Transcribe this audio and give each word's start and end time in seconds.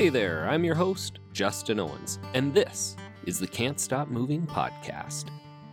Hey 0.00 0.08
there, 0.08 0.48
I'm 0.48 0.64
your 0.64 0.76
host, 0.76 1.18
Justin 1.34 1.78
Owens, 1.78 2.20
and 2.32 2.54
this 2.54 2.96
is 3.26 3.38
the 3.38 3.46
Can't 3.46 3.78
Stop 3.78 4.08
Moving 4.08 4.46
podcast, 4.46 5.26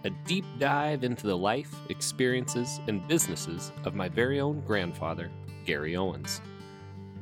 a 0.04 0.10
deep 0.10 0.44
dive 0.60 1.06
into 1.06 1.28
the 1.28 1.38
life, 1.38 1.74
experiences, 1.88 2.82
and 2.90 3.08
businesses 3.08 3.72
of 3.86 3.96
my 3.96 4.10
very 4.10 4.42
own 4.42 4.60
grandfather, 4.66 5.32
Gary 5.64 5.96
Owens. 5.96 6.42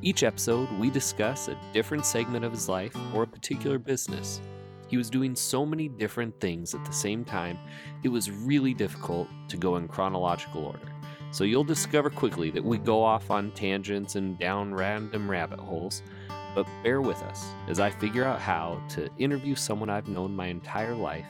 Each 0.02 0.24
episode, 0.24 0.68
we 0.80 0.90
discuss 0.90 1.46
a 1.46 1.56
different 1.72 2.04
segment 2.04 2.44
of 2.44 2.50
his 2.50 2.68
life 2.68 2.96
or 3.14 3.22
a 3.22 3.28
particular 3.28 3.78
business. 3.78 4.40
He 4.88 4.96
was 4.96 5.08
doing 5.08 5.36
so 5.36 5.64
many 5.64 5.88
different 5.88 6.40
things 6.40 6.74
at 6.74 6.84
the 6.84 6.92
same 6.92 7.24
time, 7.24 7.56
it 8.02 8.08
was 8.08 8.32
really 8.32 8.74
difficult 8.74 9.28
to 9.46 9.56
go 9.56 9.76
in 9.76 9.86
chronological 9.86 10.64
order. 10.64 10.92
So 11.30 11.44
you'll 11.44 11.62
discover 11.62 12.10
quickly 12.10 12.50
that 12.50 12.64
we 12.64 12.78
go 12.78 13.00
off 13.00 13.30
on 13.30 13.52
tangents 13.52 14.16
and 14.16 14.36
down 14.40 14.74
random 14.74 15.30
rabbit 15.30 15.60
holes, 15.60 16.02
but 16.56 16.66
bear 16.82 17.02
with 17.02 17.22
us 17.24 17.52
as 17.68 17.78
I 17.80 17.90
figure 17.90 18.24
out 18.24 18.40
how 18.40 18.80
to 18.88 19.10
interview 19.18 19.54
someone 19.54 19.90
I've 19.90 20.08
known 20.08 20.34
my 20.34 20.46
entire 20.46 20.94
life 20.94 21.26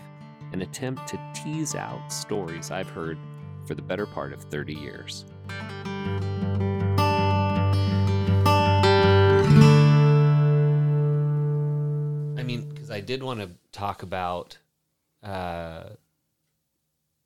and 0.52 0.62
attempt 0.62 1.08
to 1.08 1.18
tease 1.34 1.74
out 1.74 2.12
stories 2.12 2.70
I've 2.70 2.88
heard 2.88 3.18
for 3.64 3.74
the 3.74 3.82
better 3.82 4.06
part 4.06 4.32
of 4.32 4.40
30 4.42 4.74
years. 4.74 5.24
I 12.36 12.44
mean, 12.44 12.68
because 12.68 12.92
I 12.92 13.00
did 13.00 13.20
want 13.20 13.40
to 13.40 13.50
talk 13.72 14.04
about 14.04 14.58
uh, 15.24 15.88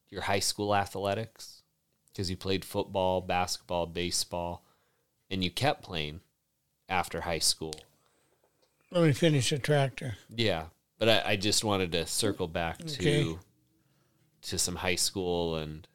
your 0.09 0.23
high 0.23 0.39
school 0.39 0.75
athletics, 0.75 1.63
because 2.11 2.31
you 2.31 2.39
played 2.39 2.65
football, 2.65 3.21
basketball, 3.21 3.85
baseball, 3.85 4.65
and 5.29 5.45
you 5.45 5.51
kept 5.51 5.83
playing 5.83 6.21
after 6.89 7.21
high 7.21 7.39
school. 7.39 7.75
Let 8.91 9.05
me 9.05 9.13
finish 9.13 9.51
the 9.51 9.59
tractor. 9.59 10.17
Yeah, 10.35 10.65
but 10.99 11.09
I, 11.09 11.23
I 11.33 11.37
just 11.37 11.63
wanted 11.65 11.93
to 11.93 12.07
circle 12.07 12.49
back 12.49 12.79
to 12.79 12.85
Okay. 12.85 13.39
to 14.43 14.59
some 14.59 14.77
high 14.77 14.97
school 14.97 15.57
and 15.57 15.87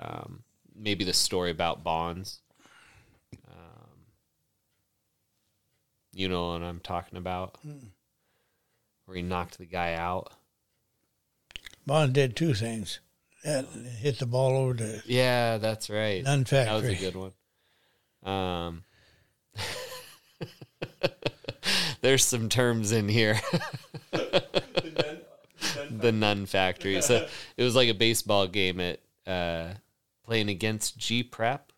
um, 0.00 0.42
maybe 0.74 1.04
the 1.04 1.12
story 1.12 1.50
about 1.50 1.84
Bonds. 1.84 2.40
Um, 3.48 4.06
you 6.12 6.28
know 6.28 6.48
what 6.52 6.62
I'm 6.62 6.80
talking 6.80 7.16
about, 7.18 7.56
where 9.04 9.16
he 9.16 9.22
knocked 9.22 9.58
the 9.58 9.66
guy 9.66 9.94
out. 9.94 10.32
Bond 11.86 12.12
did 12.12 12.34
two 12.36 12.54
things. 12.54 12.98
That 13.44 13.66
hit 14.00 14.18
the 14.20 14.26
ball 14.26 14.56
over 14.56 14.74
the 14.74 15.02
Yeah, 15.04 15.58
that's 15.58 15.90
right. 15.90 16.22
Nun 16.22 16.44
That 16.44 16.72
was 16.72 16.84
a 16.84 16.94
good 16.94 17.16
one. 17.16 17.32
Um, 18.24 18.84
there's 22.02 22.24
some 22.24 22.48
terms 22.50 22.92
in 22.92 23.08
here. 23.08 23.40
the 25.90 26.12
Nun 26.12 26.46
Factory. 26.46 27.00
So 27.02 27.26
it 27.56 27.62
was 27.62 27.74
like 27.76 27.88
a 27.88 27.94
baseball 27.94 28.46
game 28.46 28.80
at 28.80 29.00
uh, 29.26 29.74
playing 30.24 30.48
against 30.48 30.98
G 30.98 31.22
Prep. 31.22 31.72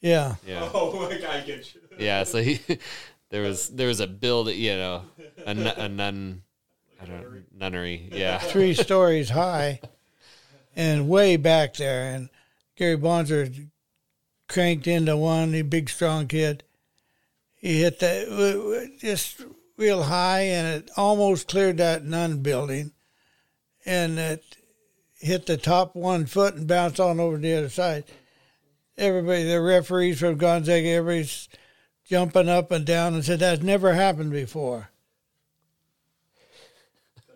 Yeah. 0.00 0.36
Yeah, 0.46 0.68
Oh, 0.72 1.08
my 1.08 1.18
God, 1.18 1.30
I 1.30 1.40
get 1.40 1.74
you. 1.74 1.80
yeah. 1.98 2.24
So 2.24 2.42
he, 2.42 2.60
there 3.30 3.42
was 3.42 3.68
there 3.70 3.88
was 3.88 4.00
a 4.00 4.06
build, 4.06 4.48
you 4.50 4.72
know, 4.76 5.02
a, 5.44 5.54
nu- 5.54 5.72
a 5.76 5.88
nun, 5.88 6.42
I 7.02 7.06
don't 7.06 7.44
nunnery. 7.56 8.08
Yeah, 8.12 8.38
Three 8.38 8.74
stories 8.74 9.30
high 9.30 9.80
and 10.76 11.08
way 11.08 11.36
back 11.36 11.74
there. 11.74 12.14
And 12.14 12.28
Gary 12.76 12.96
Bonzer 12.98 13.68
cranked 14.48 14.86
into 14.86 15.16
one, 15.16 15.50
the 15.52 15.62
big, 15.62 15.88
strong 15.88 16.28
kid. 16.28 16.62
He 17.56 17.80
hit 17.82 17.98
that 18.00 18.26
w- 18.28 18.58
w- 18.62 18.98
just 18.98 19.42
real 19.76 20.04
high 20.04 20.42
and 20.42 20.66
it 20.66 20.90
almost 20.96 21.48
cleared 21.48 21.78
that 21.78 22.04
nun 22.04 22.42
building. 22.42 22.92
And 23.84 24.18
it 24.18 24.56
hit 25.18 25.46
the 25.46 25.56
top 25.56 25.94
one 25.94 26.26
foot 26.26 26.54
and 26.54 26.66
bounced 26.66 27.00
on 27.00 27.20
over 27.20 27.38
the 27.38 27.56
other 27.56 27.68
side. 27.68 28.04
Everybody, 28.98 29.44
the 29.44 29.60
referees 29.60 30.18
from 30.18 30.36
Gonzaga, 30.36 30.88
everybody's 30.88 31.48
jumping 32.04 32.48
up 32.48 32.70
and 32.70 32.86
down 32.86 33.14
and 33.14 33.24
said, 33.24 33.40
That's 33.40 33.62
never 33.62 33.92
happened 33.92 34.32
before. 34.32 34.88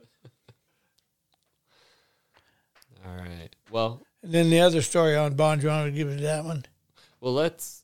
all 3.04 3.16
right. 3.16 3.50
Well, 3.70 4.02
And 4.22 4.32
then 4.32 4.50
the 4.50 4.60
other 4.60 4.82
story 4.82 5.16
on 5.16 5.36
want 5.36 5.62
to 5.62 5.90
give 5.90 6.08
me 6.08 6.16
that 6.22 6.44
one? 6.44 6.64
Well, 7.20 7.34
let's 7.34 7.79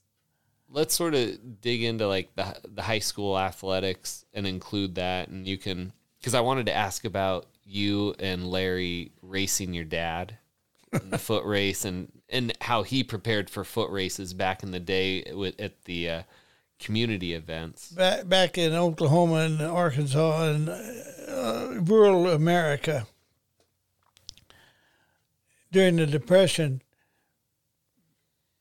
let's 0.69 0.95
sort 0.95 1.15
of 1.15 1.61
dig 1.61 1.83
into 1.83 2.07
like 2.07 2.35
the 2.35 2.55
the 2.67 2.81
high 2.81 2.99
school 2.99 3.37
athletics 3.37 4.25
and 4.33 4.45
include 4.47 4.95
that, 4.95 5.29
and 5.29 5.47
you 5.47 5.57
can 5.57 5.93
because 6.19 6.33
I 6.33 6.41
wanted 6.41 6.65
to 6.67 6.73
ask 6.75 7.05
about 7.05 7.47
you 7.65 8.15
and 8.19 8.49
Larry 8.49 9.11
racing 9.21 9.73
your 9.73 9.85
dad 9.85 10.37
in 10.93 11.09
the 11.09 11.17
foot 11.17 11.45
race 11.45 11.85
and 11.85 12.11
and 12.29 12.53
how 12.61 12.83
he 12.83 13.03
prepared 13.03 13.49
for 13.49 13.63
foot 13.63 13.89
races 13.91 14.33
back 14.33 14.63
in 14.63 14.71
the 14.71 14.79
day 14.79 15.23
with 15.33 15.59
at 15.59 15.83
the 15.83 16.09
uh, 16.09 16.23
community 16.79 17.33
events. 17.33 17.91
back 17.91 18.27
back 18.27 18.57
in 18.57 18.73
Oklahoma 18.73 19.35
and 19.35 19.61
Arkansas 19.61 20.43
and 20.49 20.69
uh, 20.69 21.81
rural 21.81 22.29
America 22.29 23.07
during 25.71 25.97
the 25.97 26.05
Depression, 26.05 26.81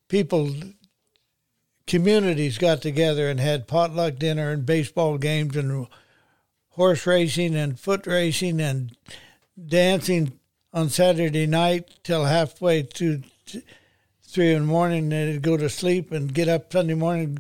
people, 0.09 0.53
communities 1.87 2.59
got 2.59 2.83
together 2.83 3.29
and 3.29 3.41
had 3.41 3.69
potluck 3.69 4.17
dinner 4.17 4.51
and 4.51 4.67
baseball 4.67 5.19
games 5.19 5.57
and 5.57 5.87
horse 6.71 7.07
racing 7.07 7.55
and 7.55 7.79
foot 7.79 8.07
racing 8.07 8.61
and 8.61 8.97
dancing 9.67 10.33
on 10.73 10.89
Saturday 10.91 11.47
night 11.47 11.89
till 12.03 12.25
halfway 12.25 12.83
to 12.83 13.23
t- 13.47 13.63
three 14.23 14.53
in 14.53 14.63
the 14.63 14.67
morning. 14.67 15.09
They'd 15.09 15.43
go 15.43 15.57
to 15.57 15.69
sleep 15.69 16.13
and 16.13 16.35
get 16.35 16.49
up 16.49 16.73
Sunday 16.73 16.95
morning 16.95 17.39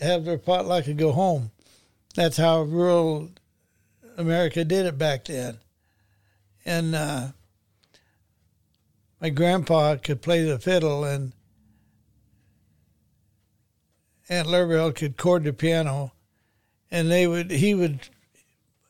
have 0.00 0.24
their 0.24 0.38
potluck 0.38 0.86
and 0.86 0.98
go 0.98 1.12
home. 1.12 1.50
That's 2.14 2.36
how 2.36 2.62
rural 2.62 3.30
America 4.16 4.64
did 4.64 4.86
it 4.86 4.98
back 4.98 5.26
then. 5.26 5.58
And 6.64 6.94
uh, 6.94 7.28
my 9.20 9.30
grandpa 9.30 9.96
could 9.96 10.22
play 10.22 10.42
the 10.42 10.58
fiddle, 10.58 11.04
and 11.04 11.32
Aunt 14.30 14.46
Lerville 14.48 14.94
could 14.94 15.16
chord 15.16 15.42
the 15.44 15.52
piano, 15.52 16.12
and 16.90 17.10
they 17.10 17.26
would 17.26 17.50
he 17.50 17.74
would 17.74 17.98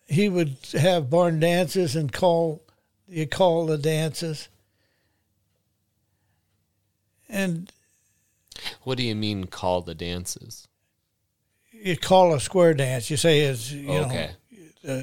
he 0.07 0.29
would 0.29 0.57
have 0.75 1.09
barn 1.11 1.41
dances 1.41 1.97
and 1.97 2.13
call 2.13 2.63
you 3.09 3.27
call 3.27 3.67
the 3.67 3.79
dances. 3.79 4.49
And 7.29 7.73
What 8.83 8.99
do 8.99 9.05
you 9.05 9.15
mean 9.15 9.47
call 9.47 9.81
the 9.81 9.95
dances? 9.95 10.69
you 11.73 11.97
call 11.97 12.35
a 12.35 12.41
square 12.41 12.75
dance. 12.75 13.09
You 13.11 13.17
say 13.17 13.41
it's 13.41 13.73
you 13.73 13.91
okay. 13.91 14.33
know 14.85 14.93
uh, 14.93 15.03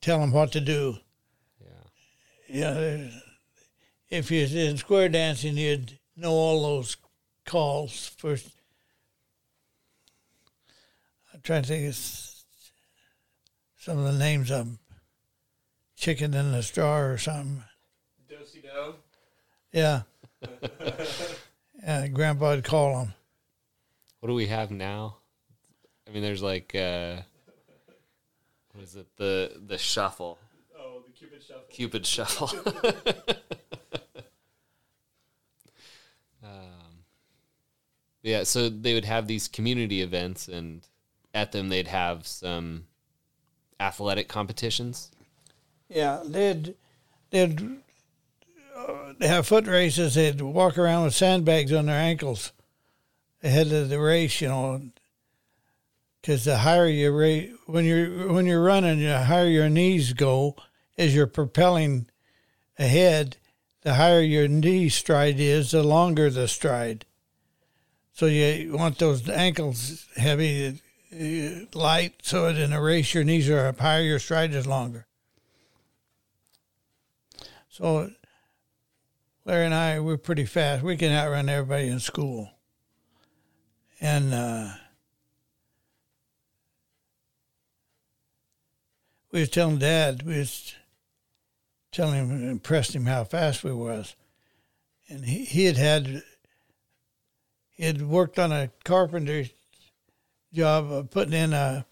tell 0.00 0.18
them 0.18 0.32
what 0.32 0.50
to 0.52 0.60
do. 0.60 0.96
Yeah. 1.60 2.70
Yeah, 2.74 3.08
if 4.10 4.30
you're 4.30 4.48
in 4.48 4.76
square 4.76 5.08
dancing, 5.08 5.56
you'd 5.56 5.98
know 6.16 6.32
all 6.32 6.62
those 6.62 6.96
calls 7.46 8.08
first. 8.18 8.50
I'm 11.42 11.44
trying 11.44 11.62
to 11.62 11.68
think 11.68 11.88
of 11.88 11.96
some 13.76 13.98
of 13.98 14.04
the 14.04 14.16
names 14.16 14.48
of 14.52 14.60
'em. 14.60 14.78
Chicken 15.96 16.34
in 16.34 16.52
the 16.52 16.62
straw 16.62 16.98
or 16.98 17.18
something. 17.18 17.64
Do-si-do. 18.28 18.94
Yeah. 19.72 20.02
yeah, 21.82 22.06
Grandpa 22.06 22.50
would 22.50 22.62
call 22.62 22.96
them. 22.96 23.14
What 24.20 24.28
do 24.28 24.36
we 24.36 24.46
have 24.46 24.70
now? 24.70 25.16
I 26.06 26.12
mean, 26.12 26.22
there's 26.22 26.44
like 26.44 26.76
uh, 26.76 27.22
what 28.70 28.84
is 28.84 28.94
it? 28.94 29.08
The 29.16 29.60
the 29.66 29.78
shuffle. 29.78 30.38
Oh, 30.78 31.02
the 31.04 31.10
Cupid 31.10 31.42
shuffle. 31.42 31.64
Cupid 31.70 32.06
shuffle. 32.06 32.50
um, 36.44 37.02
yeah, 38.22 38.44
so 38.44 38.68
they 38.68 38.94
would 38.94 39.06
have 39.06 39.26
these 39.26 39.48
community 39.48 40.02
events, 40.02 40.46
and 40.46 40.86
at 41.34 41.52
them 41.52 41.68
they'd 41.68 41.88
have 41.88 42.26
some 42.26 42.86
athletic 43.80 44.28
competitions. 44.28 45.10
Yeah, 45.88 46.22
they'd 46.24 46.74
they'd 47.30 47.60
uh, 48.76 49.12
they 49.18 49.28
have 49.28 49.46
foot 49.46 49.66
races. 49.66 50.14
They'd 50.14 50.40
walk 50.40 50.78
around 50.78 51.04
with 51.04 51.14
sandbags 51.14 51.72
on 51.72 51.86
their 51.86 52.00
ankles 52.00 52.52
ahead 53.42 53.72
of 53.72 53.88
the 53.88 54.00
race, 54.00 54.40
you 54.40 54.48
know, 54.48 54.82
because 56.20 56.44
the 56.44 56.58
higher 56.58 56.86
you 56.86 57.12
rate 57.12 57.52
when 57.66 57.84
you're 57.84 58.32
when 58.32 58.46
you're 58.46 58.62
running, 58.62 59.00
the 59.00 59.24
higher 59.24 59.46
your 59.46 59.68
knees 59.68 60.12
go 60.12 60.56
as 60.96 61.14
you're 61.14 61.26
propelling 61.26 62.06
ahead. 62.78 63.36
The 63.82 63.94
higher 63.94 64.20
your 64.20 64.46
knee 64.46 64.88
stride 64.88 65.40
is, 65.40 65.72
the 65.72 65.82
longer 65.82 66.30
the 66.30 66.46
stride. 66.46 67.04
So 68.12 68.26
you 68.26 68.76
want 68.76 68.98
those 68.98 69.28
ankles 69.28 70.06
heavy 70.14 70.80
light 71.74 72.14
so 72.22 72.46
it 72.46 72.54
didn't 72.54 72.72
erase 72.72 73.12
your 73.12 73.24
knees 73.24 73.50
are 73.50 73.66
up 73.66 73.80
higher, 73.80 74.02
your 74.02 74.18
stride 74.18 74.54
is 74.54 74.66
longer. 74.66 75.06
So 77.68 78.10
Larry 79.44 79.66
and 79.66 79.74
I, 79.74 79.98
we're 80.00 80.16
pretty 80.16 80.44
fast. 80.44 80.82
We 80.82 80.96
can 80.96 81.12
outrun 81.12 81.48
everybody 81.48 81.88
in 81.88 82.00
school. 82.00 82.50
And 84.00 84.32
uh, 84.32 84.68
we 89.30 89.40
was 89.40 89.48
telling 89.48 89.78
Dad, 89.78 90.22
we 90.22 90.38
was 90.38 90.74
telling 91.90 92.14
him, 92.14 92.50
impressed 92.50 92.94
him 92.94 93.06
how 93.06 93.24
fast 93.24 93.64
we 93.64 93.72
was. 93.72 94.16
And 95.08 95.24
he, 95.24 95.44
he 95.44 95.64
had 95.64 95.76
had, 95.76 96.22
he 97.70 97.84
had 97.84 98.02
worked 98.02 98.38
on 98.38 98.52
a 98.52 98.70
carpenter 98.84 99.46
job 100.52 100.92
of 100.92 101.10
putting 101.10 101.32
in 101.34 101.52
a, 101.52 101.86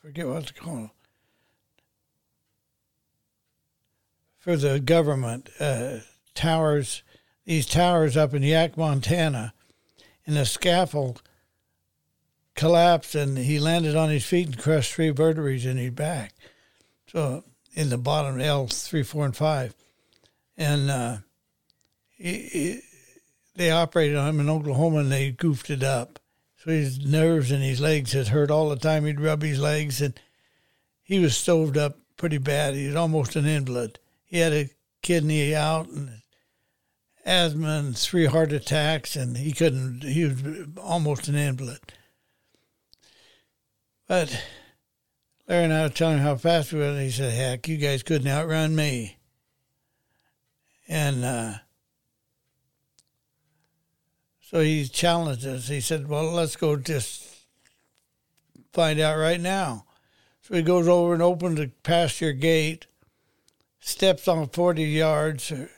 forget 0.00 0.26
what 0.26 0.42
it's 0.42 0.52
called, 0.52 0.90
for 4.38 4.56
the 4.56 4.78
government, 4.78 5.50
uh, 5.58 5.98
towers, 6.34 7.02
these 7.44 7.66
towers 7.66 8.16
up 8.16 8.32
in 8.32 8.42
Yaak, 8.42 8.76
Montana, 8.76 9.52
and 10.26 10.36
the 10.36 10.46
scaffold 10.46 11.22
collapsed 12.54 13.14
and 13.14 13.36
he 13.36 13.58
landed 13.58 13.94
on 13.94 14.08
his 14.08 14.24
feet 14.24 14.46
and 14.46 14.58
crushed 14.58 14.94
three 14.94 15.10
vertebrae 15.10 15.62
in 15.62 15.76
his 15.76 15.90
back. 15.90 16.32
So 17.06 17.44
in 17.74 17.90
the 17.90 17.98
bottom 17.98 18.40
L 18.40 18.66
three, 18.66 19.02
four, 19.02 19.26
and 19.26 19.36
five, 19.36 19.74
and 20.56 20.90
uh, 20.90 21.16
he, 22.16 22.32
he, 22.32 22.80
they 23.56 23.70
operated 23.70 24.16
on 24.16 24.28
him 24.28 24.40
in 24.40 24.50
Oklahoma 24.50 24.98
and 24.98 25.12
they 25.12 25.30
goofed 25.30 25.70
it 25.70 25.82
up. 25.82 26.18
So 26.58 26.70
his 26.70 27.04
nerves 27.04 27.50
and 27.50 27.62
his 27.62 27.80
legs 27.80 28.12
had 28.12 28.28
hurt 28.28 28.50
all 28.50 28.68
the 28.68 28.76
time. 28.76 29.04
He'd 29.04 29.20
rub 29.20 29.42
his 29.42 29.60
legs 29.60 30.00
and 30.00 30.18
he 31.02 31.18
was 31.18 31.36
stoved 31.36 31.76
up 31.76 31.98
pretty 32.16 32.38
bad. 32.38 32.74
He 32.74 32.86
was 32.86 32.96
almost 32.96 33.36
an 33.36 33.46
invalid. 33.46 33.98
He 34.24 34.38
had 34.38 34.52
a 34.52 34.70
kidney 35.02 35.54
out 35.54 35.88
and 35.88 36.22
asthma 37.26 37.68
and 37.78 37.98
three 37.98 38.26
heart 38.26 38.52
attacks, 38.52 39.16
and 39.16 39.36
he 39.36 39.52
couldn't. 39.52 40.02
He 40.02 40.24
was 40.24 40.42
almost 40.80 41.28
an 41.28 41.34
invalid. 41.34 41.80
But 44.08 44.44
Larry 45.48 45.64
and 45.64 45.72
I 45.72 45.82
were 45.82 45.88
telling 45.88 46.18
him 46.18 46.24
how 46.24 46.36
fast 46.36 46.72
we 46.72 46.78
were, 46.78 46.86
and 46.86 47.00
he 47.00 47.10
said, 47.10 47.34
"Heck, 47.34 47.68
you 47.68 47.76
guys 47.76 48.02
couldn't 48.02 48.28
outrun 48.28 48.74
me." 48.74 49.18
And 50.88 51.24
uh, 51.24 51.54
so 54.48 54.60
he 54.60 54.86
challenged 54.86 55.46
us. 55.46 55.68
He 55.68 55.80
said, 55.80 56.08
"Well, 56.08 56.30
let's 56.30 56.56
go 56.56 56.76
just 56.76 57.24
find 58.72 59.00
out 59.00 59.18
right 59.18 59.40
now." 59.40 59.84
So 60.42 60.54
he 60.54 60.62
goes 60.62 60.86
over 60.86 61.12
and 61.12 61.22
opens 61.22 61.58
the 61.58 61.68
pasture 61.82 62.32
gate, 62.32 62.86
steps 63.80 64.28
on 64.28 64.48
40 64.48 64.84
yards. 64.84 65.50
It 65.50 65.70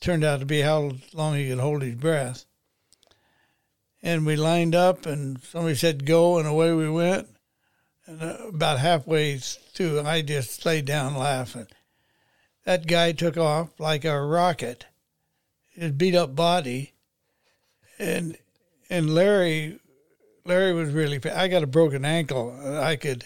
turned 0.00 0.24
out 0.24 0.40
to 0.40 0.46
be 0.46 0.62
how 0.62 0.92
long 1.12 1.36
he 1.36 1.48
could 1.48 1.60
hold 1.60 1.82
his 1.82 1.94
breath. 1.94 2.44
And 4.02 4.26
we 4.26 4.34
lined 4.34 4.74
up, 4.74 5.06
and 5.06 5.40
somebody 5.42 5.76
said, 5.76 6.06
Go, 6.06 6.38
and 6.38 6.48
away 6.48 6.72
we 6.72 6.88
went. 6.88 7.28
And 8.06 8.20
uh, 8.20 8.48
about 8.48 8.80
halfway 8.80 9.36
through, 9.36 10.00
I 10.00 10.22
just 10.22 10.66
laid 10.66 10.86
down 10.86 11.14
laughing. 11.14 11.68
That 12.64 12.88
guy 12.88 13.12
took 13.12 13.36
off 13.36 13.78
like 13.78 14.04
a 14.04 14.20
rocket, 14.20 14.86
his 15.68 15.92
beat 15.92 16.16
up 16.16 16.34
body. 16.34 16.94
And 18.00 18.36
and 18.88 19.14
Larry 19.14 19.78
Larry 20.44 20.72
was 20.72 20.90
really. 20.90 21.20
I 21.30 21.48
got 21.48 21.62
a 21.62 21.66
broken 21.66 22.04
ankle. 22.04 22.58
I 22.80 22.96
could 22.96 23.24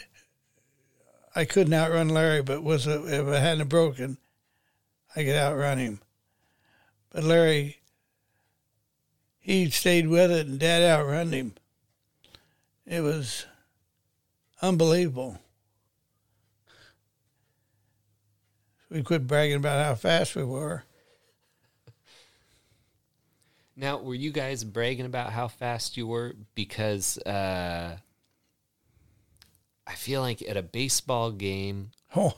I 1.35 1.45
couldn't 1.45 1.73
outrun 1.73 2.09
Larry, 2.09 2.43
but 2.43 2.63
was 2.63 2.87
a, 2.87 3.05
if 3.07 3.27
I 3.27 3.39
hadn't 3.39 3.69
broken, 3.69 4.19
I 5.15 5.25
could 5.25 5.37
outrun 5.37 5.79
him. 5.79 6.01
But 7.11 7.25
Larry, 7.25 7.79
he 9.39 9.71
stayed 9.71 10.09
with 10.09 10.31
it, 10.31 10.47
and 10.47 10.59
Dad 10.59 10.83
outrun 10.83 11.33
him. 11.33 11.55
It 12.85 13.01
was 13.01 13.47
unbelievable. 14.61 15.39
We 18.91 19.03
quit 19.03 19.27
bragging 19.27 19.57
about 19.57 19.85
how 19.85 19.95
fast 19.95 20.37
we 20.37 20.45
were. 20.45 20.85
Now, 23.77 23.99
were 23.99 24.15
you 24.15 24.31
guys 24.31 24.63
bragging 24.63 25.07
about 25.07 25.33
how 25.33 25.49
fast 25.49 25.97
you 25.97 26.07
were? 26.07 26.35
Because 26.55 27.19
uh, 27.19 27.97
I 29.87 29.95
feel 29.95 30.21
like 30.21 30.43
at 30.43 30.57
a 30.57 30.63
baseball 30.63 31.33
game. 31.33 31.91
Oh, 32.15 32.37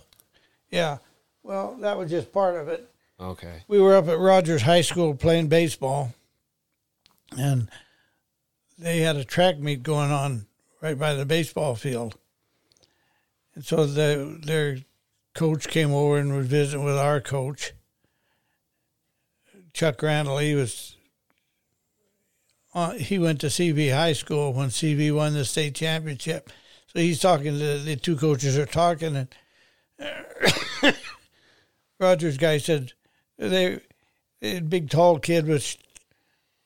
yeah. 0.71 0.99
Well, 1.43 1.77
that 1.81 1.99
was 1.99 2.11
just 2.11 2.33
part 2.33 2.57
of 2.57 2.69
it. 2.69 2.91
Okay. 3.21 3.63
We 3.69 3.81
were 3.81 3.97
up 3.97 4.09
at 4.09 4.19
Rogers 4.19 4.63
High 4.63 4.81
School 4.81 5.15
playing 5.15 5.49
baseball, 5.49 6.15
and 7.37 7.69
they 8.79 9.01
had 9.01 9.17
a 9.17 9.25
track 9.25 9.59
meet 9.59 9.83
going 9.83 10.11
on 10.11 10.47
right 10.81 10.99
by 10.99 11.15
the 11.15 11.27
baseball 11.27 11.75
field. 11.75 12.17
And 13.55 13.65
so 13.65 13.87
the, 13.87 14.39
their 14.43 14.79
coach 15.35 15.69
came 15.69 15.93
over 15.93 16.19
and 16.19 16.37
was 16.37 16.47
visiting 16.47 16.85
with 16.85 16.97
our 16.97 17.21
coach, 17.21 17.73
Chuck 19.73 20.03
Randall. 20.03 20.39
He 20.39 20.55
was 20.55 20.96
uh, 22.77 22.93
he 22.93 23.19
went 23.19 23.41
to 23.41 23.47
CV 23.47 23.91
High 23.91 24.13
School 24.13 24.53
when 24.53 24.69
CV 24.69 25.13
won 25.13 25.33
the 25.33 25.47
state 25.47 25.75
championship. 25.75 26.51
So 26.89 26.99
he's 26.99 27.19
talking 27.19 27.59
to 27.59 27.79
the 27.79 27.97
two 27.97 28.17
coaches 28.17 28.59
are 28.59 28.67
talking, 28.67 29.27
and 29.99 30.95
Rogers 31.99 32.37
guy 32.37 32.59
said 32.59 32.93
they 33.39 33.81
big 34.41 34.91
tall 34.91 35.19
kid 35.19 35.47
was 35.47 35.79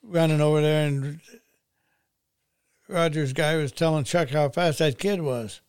running 0.03 0.41
over 0.41 0.61
there, 0.61 0.89
and 0.89 1.21
Rogers 2.89 3.33
guy 3.33 3.55
was 3.55 3.71
telling 3.71 4.03
Chuck 4.03 4.31
how 4.31 4.49
fast 4.49 4.81
that 4.81 4.99
kid 4.99 5.21
was. 5.21 5.61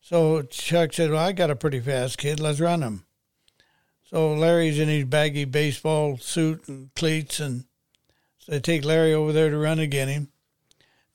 So 0.00 0.42
Chuck 0.42 0.92
said, 0.92 1.12
"Well, 1.12 1.24
I 1.24 1.30
got 1.30 1.50
a 1.50 1.56
pretty 1.56 1.78
fast 1.78 2.18
kid. 2.18 2.40
Let's 2.40 2.58
run 2.58 2.82
him." 2.82 3.04
So 4.02 4.34
Larry's 4.34 4.80
in 4.80 4.88
his 4.88 5.04
baggy 5.04 5.44
baseball 5.44 6.16
suit 6.16 6.66
and 6.66 6.92
cleats, 6.96 7.38
and 7.38 7.66
so 8.44 8.52
they 8.52 8.60
take 8.60 8.84
Larry 8.84 9.14
over 9.14 9.32
there 9.32 9.48
to 9.48 9.56
run 9.56 9.78
again 9.78 10.08
him. 10.08 10.28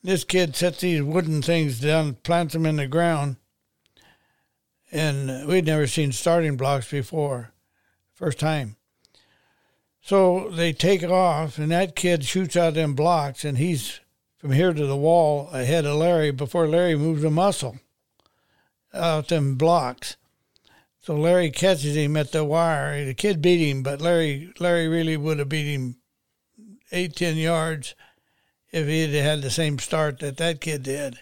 This 0.01 0.23
kid 0.23 0.55
sets 0.55 0.81
these 0.81 1.03
wooden 1.03 1.43
things 1.43 1.79
down, 1.79 2.15
plants 2.15 2.53
them 2.53 2.65
in 2.65 2.77
the 2.77 2.87
ground, 2.87 3.35
and 4.91 5.47
we'd 5.47 5.67
never 5.67 5.85
seen 5.85 6.11
starting 6.11 6.57
blocks 6.57 6.89
before, 6.89 7.51
first 8.15 8.39
time. 8.39 8.77
So 10.01 10.49
they 10.49 10.73
take 10.73 11.03
off, 11.03 11.59
and 11.59 11.69
that 11.69 11.95
kid 11.95 12.25
shoots 12.25 12.55
out 12.55 12.73
them 12.73 12.95
blocks, 12.95 13.45
and 13.45 13.59
he's 13.59 13.99
from 14.39 14.53
here 14.53 14.73
to 14.73 14.85
the 14.87 14.97
wall 14.97 15.49
ahead 15.51 15.85
of 15.85 15.97
Larry 15.97 16.31
before 16.31 16.67
Larry 16.67 16.95
moves 16.95 17.23
a 17.23 17.29
muscle 17.29 17.77
out 18.91 19.27
them 19.27 19.55
blocks. 19.55 20.17
So 20.99 21.15
Larry 21.15 21.51
catches 21.51 21.95
him 21.95 22.17
at 22.17 22.31
the 22.31 22.43
wire. 22.43 23.05
The 23.05 23.13
kid 23.13 23.39
beat 23.39 23.63
him, 23.69 23.83
but 23.83 24.01
Larry 24.01 24.51
Larry 24.59 24.87
really 24.87 25.15
would 25.15 25.37
have 25.37 25.49
beat 25.49 25.71
him 25.71 25.97
eight 26.91 27.15
ten 27.15 27.37
yards 27.37 27.95
if 28.71 28.87
he 28.87 29.01
had 29.01 29.23
had 29.23 29.41
the 29.41 29.49
same 29.49 29.79
start 29.79 30.19
that 30.19 30.37
that 30.37 30.61
kid 30.61 30.83
did. 30.83 31.19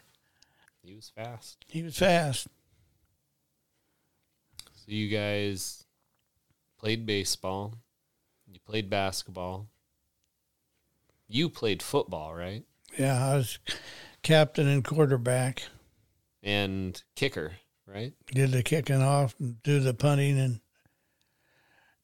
He 0.82 0.96
was 0.96 1.12
fast. 1.16 1.58
He 1.68 1.84
was 1.84 1.98
fast. 1.98 2.48
So 4.74 4.86
you 4.88 5.10
guys 5.10 5.86
played 6.80 7.06
baseball. 7.06 7.76
You 8.52 8.60
played 8.66 8.90
basketball. 8.90 9.68
You 11.28 11.50
played 11.50 11.84
football, 11.84 12.34
right? 12.34 12.64
Yeah, 12.98 13.32
I 13.32 13.36
was 13.36 13.60
captain 14.24 14.68
and 14.68 14.84
quarterback. 14.84 15.64
And 16.42 17.02
kicker, 17.16 17.54
right? 17.86 18.14
Did 18.28 18.52
the 18.52 18.64
kicking 18.64 19.02
off 19.02 19.36
and 19.40 19.62
do 19.64 19.80
the 19.82 19.94
punting 19.94 20.40
and 20.40 20.62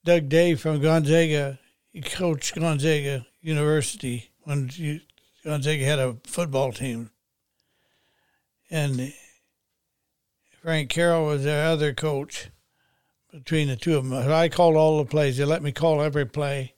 Doug 0.04 0.28
Day 0.28 0.56
from 0.56 0.82
Gonzaga, 0.82 1.60
coached 2.02 2.56
Gonzaga 2.56 3.26
University 3.42 4.32
when 4.44 4.70
you, 4.74 5.02
Gonzaga 5.44 5.84
had 5.84 6.00
a 6.00 6.18
football 6.24 6.72
team. 6.72 7.12
And 8.70 9.14
Frank 10.62 10.90
Carroll 10.90 11.28
was 11.28 11.44
their 11.44 11.68
other 11.68 11.94
coach 11.94 12.50
between 13.32 13.68
the 13.68 13.76
two 13.76 13.98
of 13.98 14.10
them. 14.10 14.32
I 14.32 14.50
called 14.50 14.76
all 14.76 14.98
the 14.98 15.06
plays. 15.06 15.38
They 15.38 15.46
let 15.46 15.62
me 15.62 15.72
call 15.72 16.02
every 16.02 16.26
play. 16.26 16.74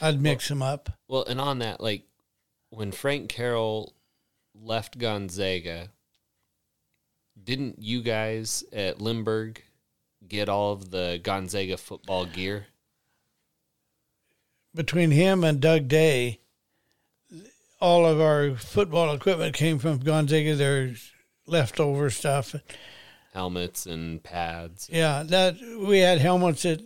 I'd 0.00 0.20
mix 0.20 0.48
them 0.48 0.62
up. 0.62 0.90
Well, 1.06 1.24
and 1.24 1.40
on 1.40 1.60
that, 1.60 1.80
like 1.80 2.04
when 2.70 2.90
Frank 2.90 3.28
Carroll 3.28 3.94
left 4.54 4.98
Gonzaga, 4.98 5.90
didn't 7.42 7.80
you 7.80 8.02
guys 8.02 8.64
at 8.72 9.00
Limburg 9.00 9.62
get 10.26 10.48
all 10.48 10.72
of 10.72 10.90
the 10.90 11.20
Gonzaga 11.22 11.76
football 11.76 12.26
gear? 12.26 12.66
Between 14.74 15.10
him 15.10 15.44
and 15.44 15.60
Doug 15.60 15.88
Day, 15.88 16.40
all 17.80 18.06
of 18.06 18.20
our 18.20 18.54
football 18.54 19.12
equipment 19.12 19.54
came 19.54 19.78
from 19.78 19.98
Gonzaga. 19.98 20.54
There's 20.54 21.12
leftover 21.46 22.10
stuff. 22.10 22.54
Helmets 23.34 23.86
and 23.86 24.22
pads. 24.22 24.88
Yeah, 24.92 25.22
that 25.24 25.56
we 25.86 25.98
had 25.98 26.18
helmets 26.18 26.62
that 26.62 26.82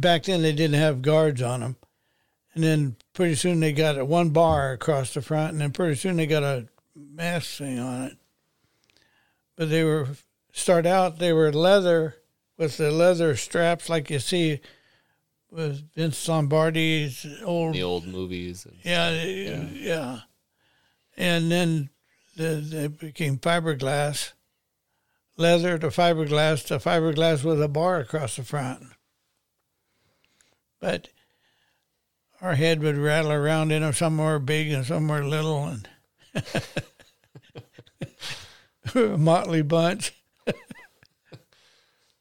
back 0.00 0.24
then 0.24 0.42
they 0.42 0.52
didn't 0.52 0.78
have 0.78 1.02
guards 1.02 1.42
on 1.42 1.60
them, 1.60 1.76
and 2.54 2.62
then 2.62 2.96
pretty 3.14 3.34
soon 3.34 3.60
they 3.60 3.72
got 3.72 3.98
a 3.98 4.04
one 4.04 4.30
bar 4.30 4.72
across 4.72 5.14
the 5.14 5.22
front, 5.22 5.52
and 5.52 5.60
then 5.60 5.72
pretty 5.72 5.94
soon 5.94 6.16
they 6.16 6.26
got 6.26 6.42
a 6.42 6.66
mask 6.94 7.58
thing 7.58 7.78
on 7.78 8.04
it. 8.04 8.16
But 9.56 9.70
they 9.70 9.82
were 9.82 10.08
start 10.52 10.86
out 10.86 11.18
they 11.18 11.32
were 11.32 11.52
leather 11.52 12.16
with 12.56 12.76
the 12.76 12.90
leather 12.90 13.36
straps 13.36 13.88
like 13.88 14.10
you 14.10 14.18
see 14.18 14.60
with 15.50 15.94
Vince 15.94 16.28
Lombardi's 16.28 17.26
old 17.44 17.74
The 17.74 17.82
old 17.82 18.06
movies. 18.06 18.66
And 18.66 18.76
yeah, 18.82 19.10
yeah, 19.10 20.20
And 21.16 21.50
then 21.50 21.90
the, 22.36 22.54
they 22.54 22.86
became 22.88 23.38
fiberglass, 23.38 24.32
leather 25.36 25.78
to 25.78 25.88
fiberglass 25.88 26.66
to 26.66 26.78
fiberglass 26.78 27.44
with 27.44 27.62
a 27.62 27.68
bar 27.68 27.98
across 27.98 28.36
the 28.36 28.44
front. 28.44 28.84
But 30.80 31.08
our 32.40 32.54
head 32.54 32.80
would 32.82 32.96
rattle 32.96 33.32
around 33.32 33.72
in 33.72 33.82
them, 33.82 33.92
somewhere 33.92 34.38
big 34.38 34.70
and 34.70 34.86
somewhere 34.86 35.24
little, 35.24 35.64
and 35.64 35.88
a 38.94 38.98
motley 39.18 39.62
bunch. 39.62 40.14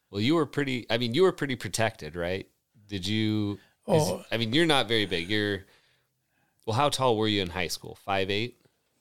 Well, 0.10 0.22
you 0.22 0.36
were 0.36 0.46
pretty. 0.46 0.88
I 0.90 0.98
mean, 0.98 1.14
you 1.14 1.24
were 1.24 1.34
pretty 1.34 1.56
protected, 1.56 2.16
right? 2.16 2.48
Did 2.88 3.06
you? 3.08 3.60
is- 3.88 4.04
Oh. 4.04 4.24
I 4.32 4.38
mean, 4.38 4.54
you're 4.54 4.66
not 4.66 4.88
very 4.88 5.06
big. 5.06 5.30
You're. 5.30 5.66
Well, 6.66 6.76
how 6.76 6.90
tall 6.90 7.16
were 7.18 7.28
you 7.30 7.42
in 7.42 7.50
high 7.50 7.70
school? 7.70 7.98
Five 8.04 8.30
eight, 8.30 8.58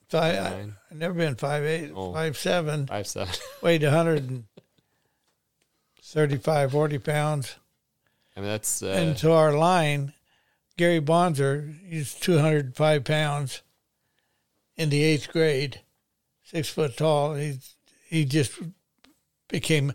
So 0.09 0.19
I. 0.19 0.61
I've 0.91 0.97
never 0.97 1.13
been 1.13 1.35
five 1.35 1.63
eight, 1.65 1.91
Oh. 1.93 2.13
five 2.13 2.37
seven, 2.37 2.87
five 2.87 3.05
seven. 3.07 3.33
weighed 3.61 3.83
135, 3.83 6.71
40 6.71 6.97
pounds. 6.99 7.55
I 8.35 8.39
mean, 8.39 8.49
that's. 8.49 8.81
Uh, 8.81 8.87
and 8.87 9.17
to 9.17 9.31
our 9.33 9.53
line, 9.57 10.13
Gary 10.77 11.01
Bonzer, 11.01 11.75
he's 11.87 12.13
205 12.13 13.03
pounds 13.03 13.61
in 14.77 14.89
the 14.89 15.03
eighth 15.03 15.29
grade, 15.31 15.81
six 16.43 16.69
foot 16.69 16.95
tall. 16.97 17.33
He, 17.35 17.59
he 18.07 18.23
just 18.25 18.53
became 19.49 19.91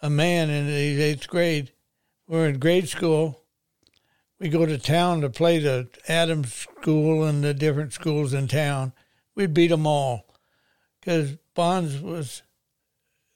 a 0.00 0.10
man 0.10 0.50
in 0.50 0.66
the 0.66 1.02
eighth 1.02 1.28
grade. 1.28 1.70
We're 2.26 2.48
in 2.48 2.58
grade 2.58 2.88
school. 2.88 3.42
We 4.38 4.48
go 4.48 4.66
to 4.66 4.78
town 4.78 5.20
to 5.20 5.30
play 5.30 5.58
the 5.58 5.88
Adams 6.08 6.52
School 6.52 7.24
and 7.24 7.44
the 7.44 7.54
different 7.54 7.92
schools 7.92 8.34
in 8.34 8.48
town. 8.48 8.92
We 9.34 9.46
beat 9.46 9.68
them 9.68 9.86
all 9.86 10.26
because 11.00 11.36
Bonds 11.54 12.00
was 12.00 12.42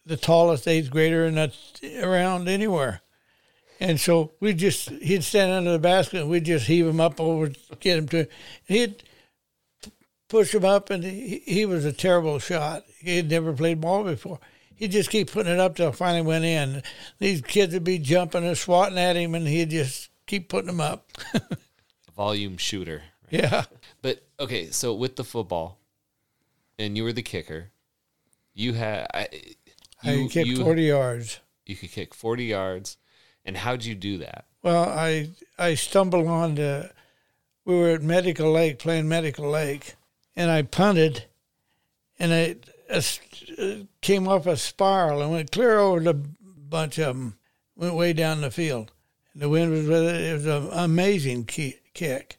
the 0.05 0.17
tallest 0.17 0.67
eighth 0.67 0.91
grader 0.91 1.27
in 1.27 1.35
that 1.35 1.55
around 2.03 2.49
anywhere. 2.49 3.03
And 3.81 4.01
so 4.01 4.33
we 4.41 4.55
just, 4.55 4.89
he'd 4.91 5.23
stand 5.23 5.53
under 5.53 5.73
the 5.73 5.79
basket 5.79 6.23
and 6.23 6.31
we'd 6.31 6.45
just 6.45 6.67
heave 6.67 6.87
him 6.87 7.01
up 7.01 7.21
over, 7.21 7.53
get 7.79 7.99
him 7.99 8.09
to, 8.09 8.27
he'd 8.65 9.03
push 10.29 10.55
him 10.55 10.65
up 10.65 10.91
and 10.91 11.05
he, 11.05 11.43
he 11.47 11.67
was 11.67 11.85
a 11.85 11.93
terrible 11.93 12.39
shot. 12.39 12.85
He 13.01 13.17
had 13.17 13.31
never 13.31 13.53
played 13.53 13.81
ball 13.81 14.03
before. 14.03 14.41
He'd 14.79 14.93
just 14.93 15.11
keep 15.11 15.31
putting 15.31 15.53
it 15.53 15.59
up 15.59 15.77
till 15.77 15.89
it 15.89 15.97
finally 15.97 16.23
went 16.23 16.45
in. 16.45 16.83
These 17.19 17.43
kids 17.43 17.75
would 17.75 17.85
be 17.85 17.99
jumping 17.99 18.47
and 18.47 18.57
swatting 18.57 18.99
at 18.99 19.17
him 19.17 19.35
and 19.35 19.47
he'd 19.47 19.71
just 19.71 20.09
keep 20.27 20.49
putting 20.49 20.69
them 20.69 20.81
up. 20.81 21.11
volume 22.19 22.57
shooter. 22.57 23.03
yeah. 23.31 23.65
But 24.03 24.23
okay, 24.39 24.71
so 24.71 24.95
with 24.95 25.17
the 25.17 25.25
football, 25.25 25.79
and 26.79 26.97
you 26.97 27.05
were 27.05 27.13
the 27.13 27.23
kicker. 27.23 27.71
You 28.55 28.75
had. 28.75 29.07
I, 29.15 29.29
I 30.03 30.13
you, 30.13 30.29
kicked 30.29 30.49
you, 30.49 30.57
40 30.57 30.83
yards. 30.83 31.41
You 31.65 31.77
could 31.77 31.91
kick 31.91 32.15
forty 32.15 32.45
yards, 32.45 32.97
and 33.45 33.57
how'd 33.57 33.85
you 33.85 33.95
do 33.95 34.19
that? 34.19 34.47
Well, 34.63 34.89
I 34.89 35.31
I 35.59 35.75
stumbled 35.75 36.27
on 36.27 36.57
the. 36.57 36.91
We 37.65 37.75
were 37.75 37.91
at 37.91 38.03
Medical 38.03 38.51
Lake 38.51 38.79
playing 38.79 39.09
Medical 39.09 39.51
Lake, 39.51 39.95
and 40.35 40.51
I 40.51 40.63
punted, 40.63 41.25
and 42.19 42.33
it 42.33 42.69
uh, 42.91 43.03
came 44.01 44.27
off 44.29 44.47
a 44.47 44.57
spiral 44.57 45.23
and 45.23 45.31
went 45.31 45.53
clear 45.53 45.79
over 45.79 46.01
the 46.01 46.15
bunch 46.15 46.99
of 46.99 47.17
them, 47.17 47.39
went 47.77 47.95
way 47.95 48.13
down 48.13 48.41
the 48.41 48.51
field. 48.51 48.93
The 49.35 49.49
wind 49.49 49.71
was 49.71 49.87
with 49.87 50.03
it. 50.05 50.21
It 50.21 50.33
was 50.35 50.47
an 50.47 50.69
amazing 50.73 51.45
ki- 51.45 51.79
kick. 51.95 52.39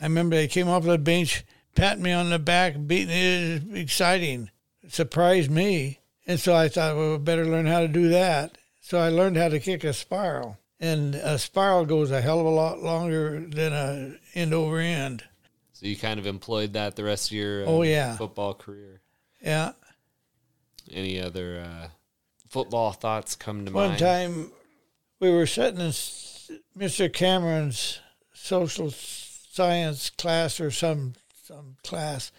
I 0.00 0.04
remember 0.04 0.36
they 0.36 0.48
came 0.48 0.68
off 0.68 0.84
the 0.84 0.96
bench, 0.98 1.44
patting 1.74 2.02
me 2.02 2.12
on 2.12 2.30
the 2.30 2.38
back, 2.38 2.74
beating 2.86 3.10
it. 3.10 3.16
It 3.62 3.68
was 3.70 3.78
exciting. 3.80 4.50
It 4.82 4.92
surprised 4.92 5.50
me. 5.50 5.98
And 6.26 6.38
so 6.38 6.54
I 6.54 6.68
thought, 6.68 6.96
well, 6.96 7.12
we 7.12 7.18
better 7.18 7.44
learn 7.46 7.66
how 7.66 7.80
to 7.80 7.88
do 7.88 8.08
that. 8.10 8.56
So 8.80 8.98
I 8.98 9.08
learned 9.08 9.36
how 9.36 9.48
to 9.48 9.58
kick 9.60 9.82
a 9.84 9.92
spiral. 9.92 10.58
And 10.78 11.14
a 11.16 11.38
spiral 11.38 11.84
goes 11.84 12.10
a 12.10 12.20
hell 12.20 12.40
of 12.40 12.46
a 12.46 12.50
lot 12.50 12.80
longer 12.82 13.40
than 13.40 13.72
a 13.72 14.14
end 14.34 14.54
over 14.54 14.78
end. 14.78 15.24
So 15.72 15.86
you 15.86 15.96
kind 15.96 16.18
of 16.20 16.26
employed 16.26 16.74
that 16.74 16.96
the 16.96 17.04
rest 17.04 17.28
of 17.30 17.32
your 17.32 17.64
uh, 17.64 17.66
Oh, 17.66 17.82
yeah. 17.82 18.16
football 18.16 18.54
career. 18.54 18.99
Yeah. 19.42 19.72
Any 20.90 21.20
other 21.20 21.64
uh, 21.66 21.88
football 22.48 22.92
thoughts 22.92 23.34
come 23.36 23.64
to 23.66 23.72
One 23.72 23.90
mind? 23.90 24.00
One 24.00 24.10
time 24.10 24.52
we 25.20 25.30
were 25.30 25.46
sitting 25.46 25.80
in 25.80 25.92
Mr. 26.76 27.12
Cameron's 27.12 28.00
social 28.32 28.90
science 28.90 30.10
class 30.10 30.60
or 30.60 30.70
some 30.70 31.14
some 31.42 31.76
class. 31.82 32.32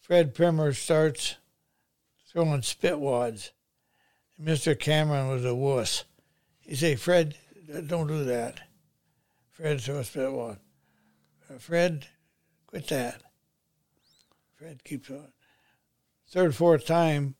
Fred 0.00 0.34
Primer 0.34 0.72
starts 0.72 1.36
throwing 2.30 2.62
spit 2.62 2.98
wads. 2.98 3.52
Mr. 4.40 4.78
Cameron 4.78 5.28
was 5.28 5.44
a 5.44 5.54
wuss. 5.54 6.04
He 6.60 6.74
say, 6.76 6.94
Fred, 6.94 7.34
don't 7.86 8.06
do 8.06 8.24
that. 8.24 8.60
Fred 9.50 9.80
throw 9.80 9.98
a 9.98 10.04
spit 10.04 10.32
wad. 10.32 10.58
"Uh, 11.50 11.58
Fred, 11.58 12.06
quit 12.66 12.86
that. 12.88 13.22
Fred 14.56 14.84
keeps 14.84 15.10
on. 15.10 15.32
Third, 16.30 16.54
fourth 16.54 16.84
time, 16.84 17.36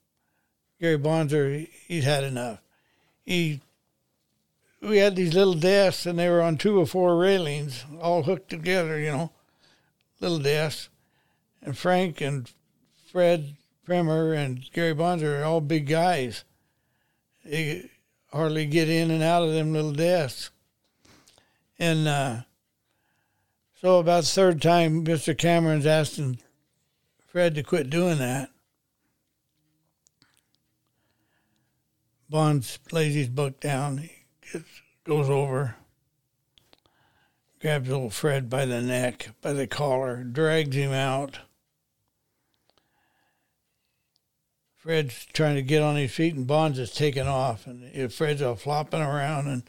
Gary 0.80 0.98
Bonzer, 0.98 1.58
he- 1.58 1.70
he's 1.86 2.04
had 2.04 2.24
enough. 2.24 2.60
He, 3.24 3.60
we 4.80 4.98
had 4.98 5.16
these 5.16 5.34
little 5.34 5.54
desks, 5.54 6.06
and 6.06 6.18
they 6.18 6.28
were 6.28 6.40
on 6.40 6.56
two 6.56 6.78
or 6.78 6.86
four 6.86 7.18
railings, 7.18 7.84
all 8.00 8.22
hooked 8.22 8.48
together, 8.48 8.98
you 8.98 9.12
know, 9.12 9.32
little 10.20 10.38
desks. 10.38 10.88
And 11.60 11.76
Frank 11.76 12.20
and 12.20 12.50
Fred 13.10 13.56
Primer 13.84 14.32
and 14.32 14.70
Gary 14.72 14.94
Bonzer 14.94 15.40
are 15.40 15.44
all 15.44 15.60
big 15.60 15.86
guys. 15.86 16.44
They 17.44 17.90
hardly 18.32 18.66
get 18.66 18.88
in 18.88 19.10
and 19.10 19.22
out 19.22 19.42
of 19.42 19.52
them 19.52 19.72
little 19.72 19.92
desks. 19.92 20.50
And 21.78 22.08
uh, 22.08 22.40
so 23.80 23.98
about 23.98 24.24
third 24.24 24.60
time, 24.62 25.04
Mr. 25.04 25.36
Cameron's 25.36 25.86
asking 25.86 26.38
Fred 27.26 27.54
to 27.54 27.62
quit 27.62 27.90
doing 27.90 28.18
that. 28.18 28.50
Bonds 32.30 32.78
lays 32.92 33.14
his 33.14 33.28
book 33.28 33.60
down. 33.60 33.98
He 33.98 34.10
gets, 34.52 34.82
goes 35.04 35.30
over, 35.30 35.76
grabs 37.60 37.90
old 37.90 38.12
Fred 38.12 38.50
by 38.50 38.66
the 38.66 38.82
neck, 38.82 39.30
by 39.40 39.52
the 39.52 39.66
collar, 39.66 40.22
drags 40.24 40.76
him 40.76 40.92
out. 40.92 41.38
Fred's 44.76 45.26
trying 45.32 45.56
to 45.56 45.62
get 45.62 45.82
on 45.82 45.96
his 45.96 46.12
feet, 46.12 46.34
and 46.34 46.46
Bonds 46.46 46.78
is 46.78 46.92
taking 46.92 47.26
off, 47.26 47.66
and 47.66 48.12
Fred's 48.12 48.40
all 48.40 48.54
flopping 48.54 49.00
around. 49.00 49.48
And 49.48 49.62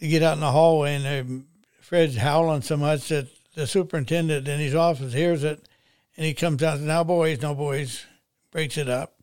they 0.00 0.08
get 0.08 0.22
out 0.22 0.34
in 0.34 0.40
the 0.40 0.50
hallway, 0.50 0.94
and 0.94 1.46
Fred's 1.80 2.16
howling 2.16 2.62
so 2.62 2.76
much 2.76 3.08
that 3.08 3.28
the 3.54 3.66
superintendent 3.66 4.48
in 4.48 4.60
his 4.60 4.74
office 4.74 5.12
hears 5.12 5.44
it, 5.44 5.68
and 6.16 6.26
he 6.26 6.34
comes 6.34 6.62
out 6.62 6.72
and 6.72 6.80
says, 6.80 6.88
"Now, 6.88 7.04
boys, 7.04 7.40
no 7.40 7.54
boys," 7.54 8.04
breaks 8.50 8.76
it 8.76 8.88
up. 8.88 9.13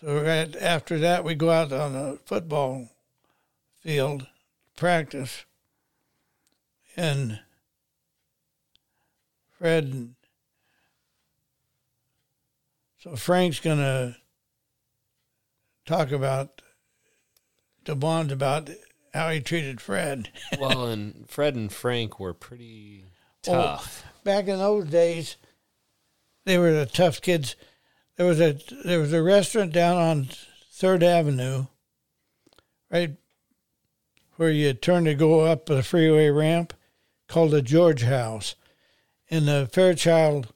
So 0.00 0.22
right 0.22 0.54
after 0.56 0.98
that, 0.98 1.24
we 1.24 1.34
go 1.34 1.50
out 1.50 1.72
on 1.72 1.92
the 1.92 2.18
football 2.24 2.88
field, 3.80 4.26
practice, 4.76 5.44
and 6.96 7.40
Fred. 9.58 9.84
and- 9.84 10.14
So 12.98 13.16
Frank's 13.16 13.60
gonna 13.60 14.16
talk 15.86 16.10
about 16.12 16.62
to 17.84 17.94
Bonds 17.94 18.32
about 18.32 18.70
how 19.14 19.30
he 19.30 19.40
treated 19.40 19.80
Fred. 19.80 20.30
well, 20.58 20.86
and 20.86 21.28
Fred 21.28 21.54
and 21.56 21.72
Frank 21.72 22.18
were 22.20 22.34
pretty 22.34 23.04
Oh. 23.46 23.52
tough. 23.52 24.04
back 24.22 24.48
in 24.48 24.58
those 24.58 24.88
days, 24.90 25.36
they 26.44 26.58
were 26.58 26.72
the 26.72 26.84
tough 26.86 27.20
kids. 27.22 27.56
There 28.16 28.26
was 28.26 28.40
a 28.40 28.58
there 28.84 29.00
was 29.00 29.12
a 29.12 29.22
restaurant 29.22 29.72
down 29.72 29.96
on 29.96 30.28
Third 30.72 31.02
Avenue, 31.02 31.66
right 32.90 33.16
where 34.36 34.50
you 34.50 34.72
turn 34.72 35.04
to 35.04 35.14
go 35.14 35.40
up 35.40 35.66
the 35.66 35.82
freeway 35.82 36.28
ramp, 36.28 36.72
called 37.28 37.50
the 37.50 37.60
George 37.60 38.02
House. 38.02 38.54
And 39.30 39.46
the 39.46 39.68
Fairchild 39.70 40.52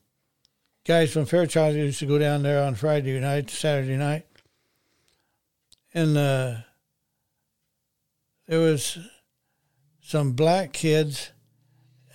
guys 0.86 1.12
from 1.12 1.26
Fairchild 1.26 1.74
used 1.74 1.98
to 1.98 2.06
go 2.06 2.18
down 2.18 2.42
there 2.42 2.62
on 2.64 2.74
Friday 2.74 3.18
night, 3.20 3.50
Saturday 3.50 3.96
night. 3.96 4.26
And 5.92 6.16
uh, 6.16 6.54
there 8.46 8.60
was 8.60 8.98
some 10.02 10.32
black 10.32 10.72
kids, 10.72 11.30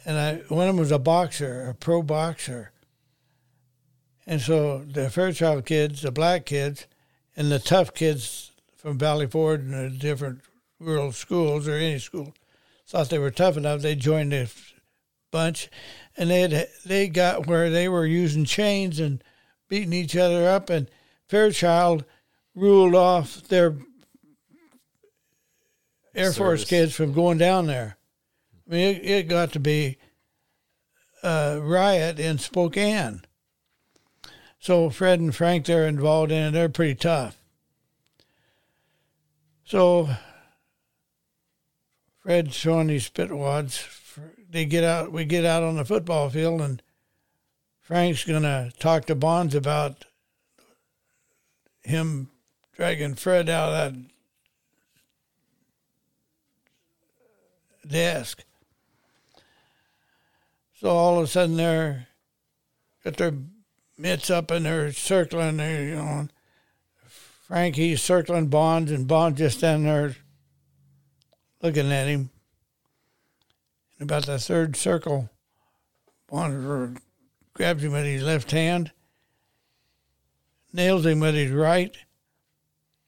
and 0.05 0.17
I 0.17 0.35
one 0.53 0.67
of 0.67 0.75
them 0.75 0.77
was 0.77 0.91
a 0.91 0.99
boxer, 0.99 1.69
a 1.69 1.73
pro 1.73 2.01
boxer. 2.01 2.71
And 4.27 4.41
so 4.41 4.79
the 4.79 5.09
Fairchild 5.09 5.65
kids, 5.65 6.01
the 6.01 6.11
black 6.11 6.45
kids, 6.45 6.85
and 7.35 7.51
the 7.51 7.59
tough 7.59 7.93
kids 7.93 8.51
from 8.75 8.97
Valley 8.97 9.27
Ford 9.27 9.61
and 9.61 9.73
the 9.73 9.89
different 9.89 10.41
rural 10.79 11.11
schools 11.11 11.67
or 11.67 11.73
any 11.73 11.99
school 11.99 12.33
thought 12.87 13.09
they 13.09 13.19
were 13.19 13.31
tough 13.31 13.57
enough. 13.57 13.81
They 13.81 13.95
joined 13.95 14.31
the 14.31 14.51
bunch, 15.31 15.69
and 16.17 16.29
they 16.29 16.41
had, 16.41 16.67
they 16.85 17.07
got 17.07 17.47
where 17.47 17.69
they 17.69 17.87
were 17.87 18.05
using 18.05 18.45
chains 18.45 18.99
and 18.99 19.23
beating 19.67 19.93
each 19.93 20.15
other 20.15 20.47
up. 20.47 20.69
And 20.69 20.89
Fairchild 21.27 22.03
ruled 22.55 22.95
off 22.95 23.43
their 23.47 23.75
Air 26.15 26.33
Force 26.33 26.65
kids 26.65 26.95
from 26.95 27.13
going 27.13 27.37
down 27.37 27.67
there. 27.67 27.97
I 28.67 28.73
mean, 28.73 28.95
it, 28.95 29.05
it 29.05 29.27
got 29.27 29.53
to 29.53 29.59
be 29.59 29.97
a 31.23 31.59
riot 31.61 32.19
in 32.19 32.37
Spokane. 32.39 33.21
So 34.59 34.89
Fred 34.89 35.21
and 35.21 35.33
Frank, 35.33 35.65
they're 35.65 35.87
involved 35.87 36.31
in 36.31 36.47
it. 36.47 36.51
They're 36.51 36.69
pretty 36.69 36.95
tough. 36.95 37.37
So 39.63 40.09
Fred's 42.21 42.55
showing 42.55 42.87
these 42.87 43.05
spit 43.05 43.31
wads. 43.31 43.87
They 44.49 44.65
get 44.65 44.83
out. 44.83 45.11
We 45.11 45.25
get 45.25 45.45
out 45.45 45.63
on 45.63 45.77
the 45.77 45.85
football 45.85 46.29
field, 46.29 46.59
and 46.59 46.81
Frank's 47.79 48.25
gonna 48.25 48.71
talk 48.79 49.05
to 49.05 49.15
Bonds 49.15 49.55
about 49.55 50.05
him 51.83 52.29
dragging 52.75 53.15
Fred 53.15 53.47
out 53.47 53.73
of 53.73 53.93
that 53.93 54.09
desk. 57.89 58.43
So 60.79 60.89
all 60.89 61.17
of 61.17 61.23
a 61.23 61.27
sudden 61.27 61.57
they're 61.57 62.07
at 63.05 63.17
their 63.17 63.33
mitts 63.99 64.29
up 64.29 64.49
in 64.49 64.63
they're 64.63 64.93
circling 64.93 65.57
there, 65.57 65.83
you 65.83 65.95
know. 65.95 66.03
and 66.03 66.31
Frank 67.47 67.75
circling 67.99 68.47
Bonds 68.47 68.91
and 68.91 69.07
Bonds 69.07 69.37
just 69.37 69.57
standing 69.57 69.85
there 69.85 70.15
looking 71.61 71.91
at 71.91 72.07
him. 72.07 72.29
And 73.99 74.09
about 74.09 74.25
the 74.25 74.39
third 74.39 74.77
circle, 74.77 75.29
Bonds 76.29 77.01
grabs 77.53 77.83
him 77.83 77.91
with 77.91 78.05
his 78.05 78.23
left 78.23 78.51
hand, 78.51 78.91
nails 80.71 81.05
him 81.05 81.19
with 81.19 81.35
his 81.35 81.51
right. 81.51 81.95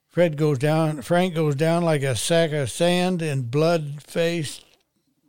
Fred 0.08 0.36
goes 0.36 0.58
down. 0.58 1.00
Frank 1.00 1.34
goes 1.34 1.54
down 1.54 1.84
like 1.84 2.02
a 2.02 2.14
sack 2.14 2.52
of 2.52 2.70
sand 2.70 3.22
and 3.22 3.50
blood 3.50 4.02
faced, 4.02 4.66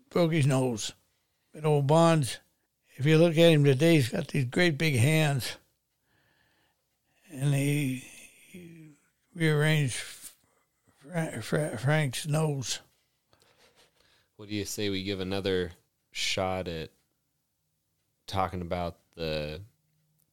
broke 0.09 0.33
his 0.33 0.45
nose. 0.45 0.91
And 1.53 1.65
old 1.65 1.87
Bonds, 1.87 2.39
if 2.95 3.05
you 3.05 3.17
look 3.17 3.37
at 3.37 3.51
him 3.51 3.63
today, 3.63 3.95
he's 3.95 4.09
got 4.09 4.27
these 4.27 4.45
great 4.45 4.77
big 4.77 4.95
hands. 4.95 5.57
And 7.31 7.53
he, 7.53 8.03
he 8.49 8.91
rearranged 9.35 9.95
Fra- 9.95 11.41
Fra- 11.41 11.77
Frank's 11.77 12.27
nose. 12.27 12.79
What 14.35 14.49
do 14.49 14.55
you 14.55 14.65
say 14.65 14.89
we 14.89 15.03
give 15.03 15.19
another 15.19 15.71
shot 16.11 16.67
at 16.67 16.91
talking 18.27 18.61
about 18.61 18.97
the 19.15 19.61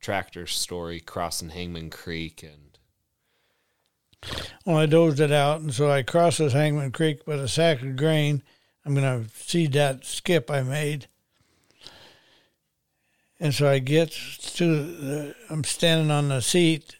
tractor 0.00 0.46
story 0.46 1.00
crossing 1.00 1.50
Hangman 1.50 1.90
Creek 1.90 2.42
and 2.42 2.78
Well, 4.64 4.76
I 4.78 4.87
dozed 4.87 5.20
it 5.20 5.32
out, 5.32 5.61
and 5.61 5.72
so 5.72 5.90
I 5.90 6.02
crossed 6.02 6.38
this 6.38 6.52
Hangman 6.52 6.92
Creek 6.92 7.26
with 7.26 7.40
a 7.40 7.48
sack 7.48 7.82
of 7.82 7.96
grain. 7.96 8.42
I'm 8.84 8.94
going 8.94 9.24
to 9.24 9.30
seed 9.34 9.72
that 9.72 10.04
skip 10.04 10.50
I 10.50 10.62
made. 10.62 11.08
And 13.42 13.55
so 13.55 13.66
I 13.66 13.79
get 13.79 14.11
to 14.11 14.85
the, 14.85 15.35
I'm 15.48 15.64
standing 15.64 16.11
on 16.11 16.29
the 16.29 16.42
seat, 16.42 16.94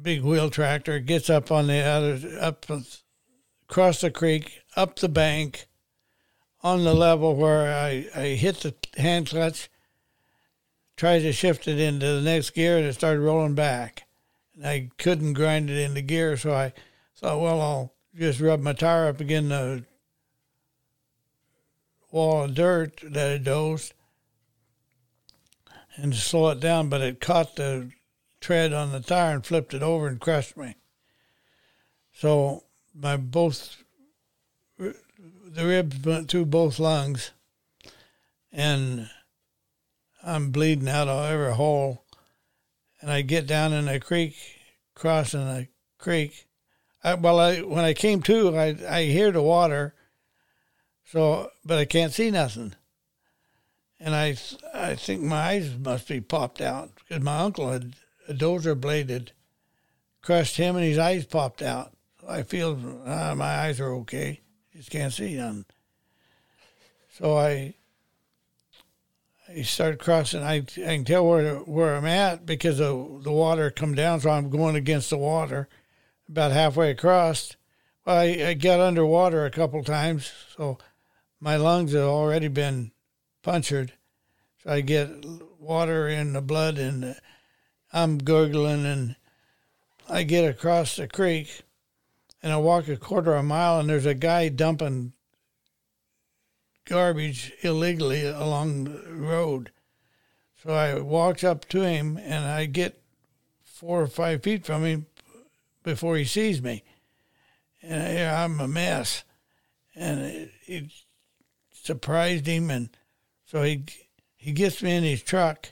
big 0.00 0.22
wheel 0.22 0.50
tractor, 0.50 0.98
gets 0.98 1.30
up 1.30 1.50
on 1.50 1.68
the 1.68 1.78
other, 1.78 2.38
up 2.38 2.66
across 3.68 4.02
the 4.02 4.10
creek, 4.10 4.60
up 4.76 4.98
the 4.98 5.08
bank, 5.08 5.68
on 6.62 6.84
the 6.84 6.92
level 6.92 7.34
where 7.34 7.72
I, 7.74 8.08
I 8.14 8.26
hit 8.34 8.56
the 8.56 8.74
hand 9.00 9.28
clutch, 9.30 9.70
tried 10.98 11.20
to 11.20 11.32
shift 11.32 11.66
it 11.66 11.80
into 11.80 12.06
the 12.06 12.20
next 12.20 12.50
gear, 12.50 12.76
and 12.76 12.86
it 12.86 12.92
started 12.92 13.20
rolling 13.20 13.54
back. 13.54 14.04
And 14.54 14.66
I 14.66 14.90
couldn't 14.98 15.32
grind 15.32 15.70
it 15.70 15.78
into 15.78 16.02
gear, 16.02 16.36
so 16.36 16.52
I 16.52 16.74
thought, 17.16 17.40
well, 17.40 17.60
I'll 17.62 17.94
just 18.14 18.40
rub 18.40 18.60
my 18.60 18.74
tire 18.74 19.08
up 19.08 19.20
against 19.20 19.48
the 19.48 19.84
wall 22.10 22.44
of 22.44 22.54
dirt 22.54 23.00
that 23.02 23.32
it 23.32 23.44
dozed 23.44 23.94
and 25.96 26.14
slow 26.14 26.50
it 26.50 26.60
down, 26.60 26.88
but 26.88 27.00
it 27.00 27.20
caught 27.20 27.56
the 27.56 27.90
tread 28.40 28.72
on 28.72 28.92
the 28.92 29.00
tire 29.00 29.34
and 29.34 29.46
flipped 29.46 29.74
it 29.74 29.82
over 29.82 30.06
and 30.06 30.20
crushed 30.20 30.56
me. 30.56 30.76
So 32.12 32.64
my 32.94 33.16
both 33.16 33.82
the 34.78 35.64
ribs 35.64 35.98
went 36.04 36.30
through 36.30 36.46
both 36.46 36.78
lungs, 36.78 37.30
and 38.52 39.08
I'm 40.22 40.50
bleeding 40.50 40.88
out 40.88 41.08
of 41.08 41.30
every 41.30 41.54
hole. 41.54 42.04
And 43.00 43.10
I 43.10 43.22
get 43.22 43.46
down 43.46 43.72
in 43.72 43.88
a 43.88 44.00
creek, 44.00 44.34
crossing 44.94 45.40
a 45.40 45.68
creek. 45.98 46.46
I, 47.04 47.14
well, 47.14 47.38
I 47.38 47.60
when 47.60 47.84
I 47.84 47.94
came 47.94 48.22
to, 48.22 48.56
I 48.56 48.76
I 48.88 49.04
hear 49.04 49.30
the 49.30 49.42
water, 49.42 49.94
so 51.04 51.50
but 51.64 51.78
I 51.78 51.84
can't 51.84 52.12
see 52.12 52.30
nothing. 52.30 52.74
And 53.98 54.14
I 54.14 54.36
I 54.74 54.94
think 54.94 55.22
my 55.22 55.36
eyes 55.36 55.74
must 55.78 56.08
be 56.08 56.20
popped 56.20 56.60
out 56.60 56.90
because 56.96 57.22
my 57.22 57.38
uncle 57.38 57.70
had 57.70 57.94
a 58.28 58.34
dozer 58.34 58.78
blade 58.78 59.10
had 59.10 59.32
crushed 60.20 60.56
him 60.56 60.76
and 60.76 60.84
his 60.84 60.98
eyes 60.98 61.24
popped 61.24 61.62
out. 61.62 61.92
I 62.28 62.42
feel 62.42 63.02
ah, 63.06 63.34
my 63.34 63.58
eyes 63.60 63.80
are 63.80 63.92
okay, 63.94 64.40
just 64.74 64.90
can't 64.90 65.12
see 65.12 65.36
nothing. 65.36 65.64
So 67.10 67.36
I 67.38 67.74
I 69.48 69.62
start 69.62 69.98
crossing. 69.98 70.42
I, 70.42 70.56
I 70.56 70.62
can 70.96 71.04
tell 71.04 71.26
where 71.26 71.56
where 71.56 71.96
I'm 71.96 72.04
at 72.04 72.44
because 72.44 72.80
of 72.80 73.22
the 73.22 73.32
water 73.32 73.70
come 73.70 73.94
down, 73.94 74.20
so 74.20 74.30
I'm 74.30 74.50
going 74.50 74.76
against 74.76 75.10
the 75.10 75.18
water. 75.18 75.68
About 76.28 76.50
halfway 76.50 76.90
across, 76.90 77.54
I, 78.04 78.46
I 78.46 78.54
got 78.54 78.80
underwater 78.80 79.44
a 79.44 79.50
couple 79.50 79.84
times, 79.84 80.32
so 80.56 80.78
my 81.38 81.56
lungs 81.56 81.92
have 81.92 82.02
already 82.02 82.48
been 82.48 82.90
punctured. 83.46 83.92
So 84.64 84.70
I 84.70 84.80
get 84.80 85.08
water 85.60 86.08
in 86.08 86.32
the 86.32 86.42
blood, 86.42 86.78
and 86.78 87.14
I'm 87.92 88.18
gurgling, 88.18 88.84
and 88.84 89.14
I 90.08 90.24
get 90.24 90.50
across 90.50 90.96
the 90.96 91.06
creek, 91.06 91.62
and 92.42 92.52
I 92.52 92.56
walk 92.56 92.88
a 92.88 92.96
quarter 92.96 93.34
of 93.34 93.40
a 93.40 93.42
mile, 93.44 93.78
and 93.78 93.88
there's 93.88 94.04
a 94.04 94.14
guy 94.14 94.48
dumping 94.48 95.12
garbage 96.86 97.52
illegally 97.62 98.26
along 98.26 98.84
the 98.84 99.12
road. 99.12 99.70
So 100.60 100.72
I 100.72 100.98
walks 100.98 101.44
up 101.44 101.68
to 101.68 101.82
him 101.82 102.16
and 102.16 102.44
I 102.44 102.66
get 102.66 103.00
four 103.62 104.02
or 104.02 104.06
five 104.06 104.42
feet 104.42 104.64
from 104.64 104.84
him 104.84 105.06
before 105.84 106.16
he 106.16 106.24
sees 106.24 106.62
me. 106.62 106.82
And 107.82 108.02
I, 108.02 108.42
I'm 108.42 108.58
a 108.60 108.68
mess. 108.68 109.22
And 109.94 110.20
it, 110.20 110.50
it 110.66 110.84
surprised 111.72 112.46
him. 112.46 112.70
And 112.70 112.88
so 113.46 113.62
he, 113.62 113.84
he 114.36 114.52
gets 114.52 114.82
me 114.82 114.94
in 114.94 115.04
his 115.04 115.22
truck. 115.22 115.70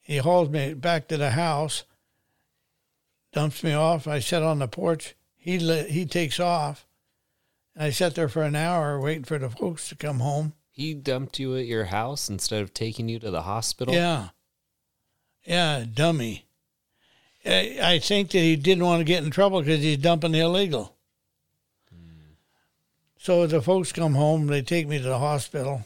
He 0.00 0.16
hauls 0.16 0.48
me 0.48 0.74
back 0.74 1.06
to 1.08 1.16
the 1.16 1.30
house, 1.30 1.84
dumps 3.32 3.62
me 3.62 3.72
off. 3.72 4.08
I 4.08 4.18
sit 4.18 4.42
on 4.42 4.58
the 4.58 4.66
porch. 4.66 5.14
He, 5.36 5.58
le- 5.58 5.84
he 5.84 6.04
takes 6.06 6.40
off. 6.40 6.86
And 7.74 7.84
I 7.84 7.90
sat 7.90 8.14
there 8.14 8.28
for 8.28 8.42
an 8.42 8.56
hour 8.56 9.00
waiting 9.00 9.24
for 9.24 9.38
the 9.38 9.48
folks 9.48 9.88
to 9.88 9.94
come 9.94 10.18
home. 10.20 10.54
he 10.70 10.94
dumped 10.94 11.38
you 11.38 11.56
at 11.56 11.66
your 11.66 11.84
house 11.86 12.28
instead 12.28 12.62
of 12.62 12.74
taking 12.74 13.08
you 13.08 13.18
to 13.20 13.30
the 13.30 13.42
hospital? 13.42 13.94
Yeah. 13.94 14.28
Yeah, 15.44 15.84
dummy. 15.92 16.46
I, 17.44 17.78
I 17.82 17.98
think 17.98 18.30
that 18.30 18.38
he 18.38 18.56
didn't 18.56 18.84
want 18.84 19.00
to 19.00 19.04
get 19.04 19.24
in 19.24 19.30
trouble 19.30 19.60
because 19.60 19.80
he's 19.80 19.98
dumping 19.98 20.34
illegal. 20.34 20.94
Hmm. 21.90 22.34
So 23.18 23.46
the 23.46 23.60
folks 23.60 23.92
come 23.92 24.14
home, 24.14 24.46
they 24.46 24.62
take 24.62 24.86
me 24.86 24.98
to 24.98 25.04
the 25.04 25.18
hospital, 25.18 25.84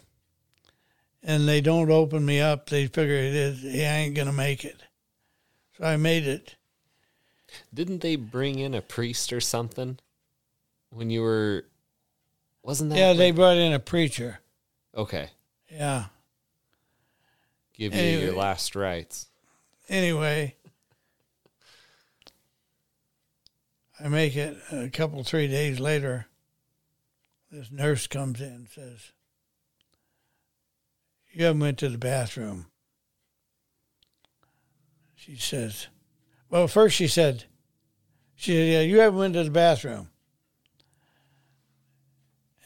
and 1.26 1.46
they 1.46 1.60
don't 1.60 1.90
open 1.90 2.24
me 2.24 2.40
up. 2.40 2.70
They 2.70 2.86
figure 2.86 3.16
it 3.16 3.34
is, 3.34 3.60
he 3.60 3.82
ain't 3.82 4.14
going 4.14 4.28
to 4.28 4.32
make 4.32 4.64
it. 4.64 4.84
So 5.76 5.84
I 5.84 5.96
made 5.96 6.26
it. 6.26 6.54
Didn't 7.74 8.00
they 8.00 8.16
bring 8.16 8.58
in 8.58 8.74
a 8.74 8.80
priest 8.80 9.32
or 9.32 9.40
something 9.40 9.98
when 10.90 11.10
you 11.10 11.20
were? 11.22 11.64
Wasn't 12.62 12.90
that? 12.90 12.98
Yeah, 12.98 13.12
they 13.12 13.32
brought 13.32 13.56
in 13.56 13.72
a 13.72 13.78
preacher. 13.78 14.38
Okay. 14.96 15.28
Yeah. 15.70 16.06
Give 17.74 17.94
you 17.94 18.18
your 18.18 18.34
last 18.34 18.74
rites. 18.74 19.26
Anyway, 19.88 20.54
I 24.00 24.08
make 24.08 24.34
it 24.36 24.56
a 24.72 24.88
couple, 24.88 25.22
three 25.24 25.48
days 25.48 25.78
later. 25.78 26.26
This 27.50 27.70
nurse 27.70 28.06
comes 28.06 28.40
in 28.40 28.46
and 28.46 28.68
says, 28.68 29.12
You 31.36 31.44
haven't 31.44 31.60
went 31.60 31.76
to 31.80 31.90
the 31.90 31.98
bathroom. 31.98 32.64
She 35.14 35.36
says, 35.36 35.88
Well, 36.48 36.66
first 36.66 36.96
she 36.96 37.08
said, 37.08 37.44
She 38.34 38.52
said, 38.52 38.72
Yeah, 38.72 38.80
you 38.80 39.00
haven't 39.00 39.18
went 39.18 39.34
to 39.34 39.44
the 39.44 39.50
bathroom. 39.50 40.08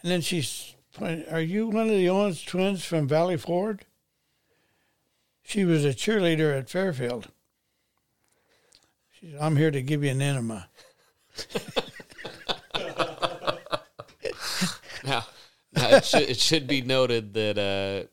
And 0.01 0.13
then 0.13 0.21
she's, 0.21 0.77
Are 1.01 1.41
you 1.41 1.67
one 1.67 1.89
of 1.89 1.97
the 1.97 2.09
Owens 2.09 2.45
twins 2.45 2.85
from 2.85 3.09
Valley 3.09 3.37
Ford? 3.37 3.87
She 5.43 5.65
was 5.65 5.85
a 5.85 5.89
cheerleader 5.89 6.57
at 6.57 6.71
Fairfield. 6.71 7.27
She 9.19 9.33
said, 9.33 9.41
I'm 9.41 9.57
here 9.57 9.73
to 9.73 9.83
give 9.83 10.05
you 10.05 10.11
an 10.11 10.23
enema. 10.23 10.69
Now, 15.03 15.25
now 15.73 15.97
it, 15.97 16.05
should, 16.05 16.29
it 16.29 16.39
should 16.39 16.67
be 16.67 16.83
noted 16.83 17.33
that 17.33 17.57
uh, 17.57 18.07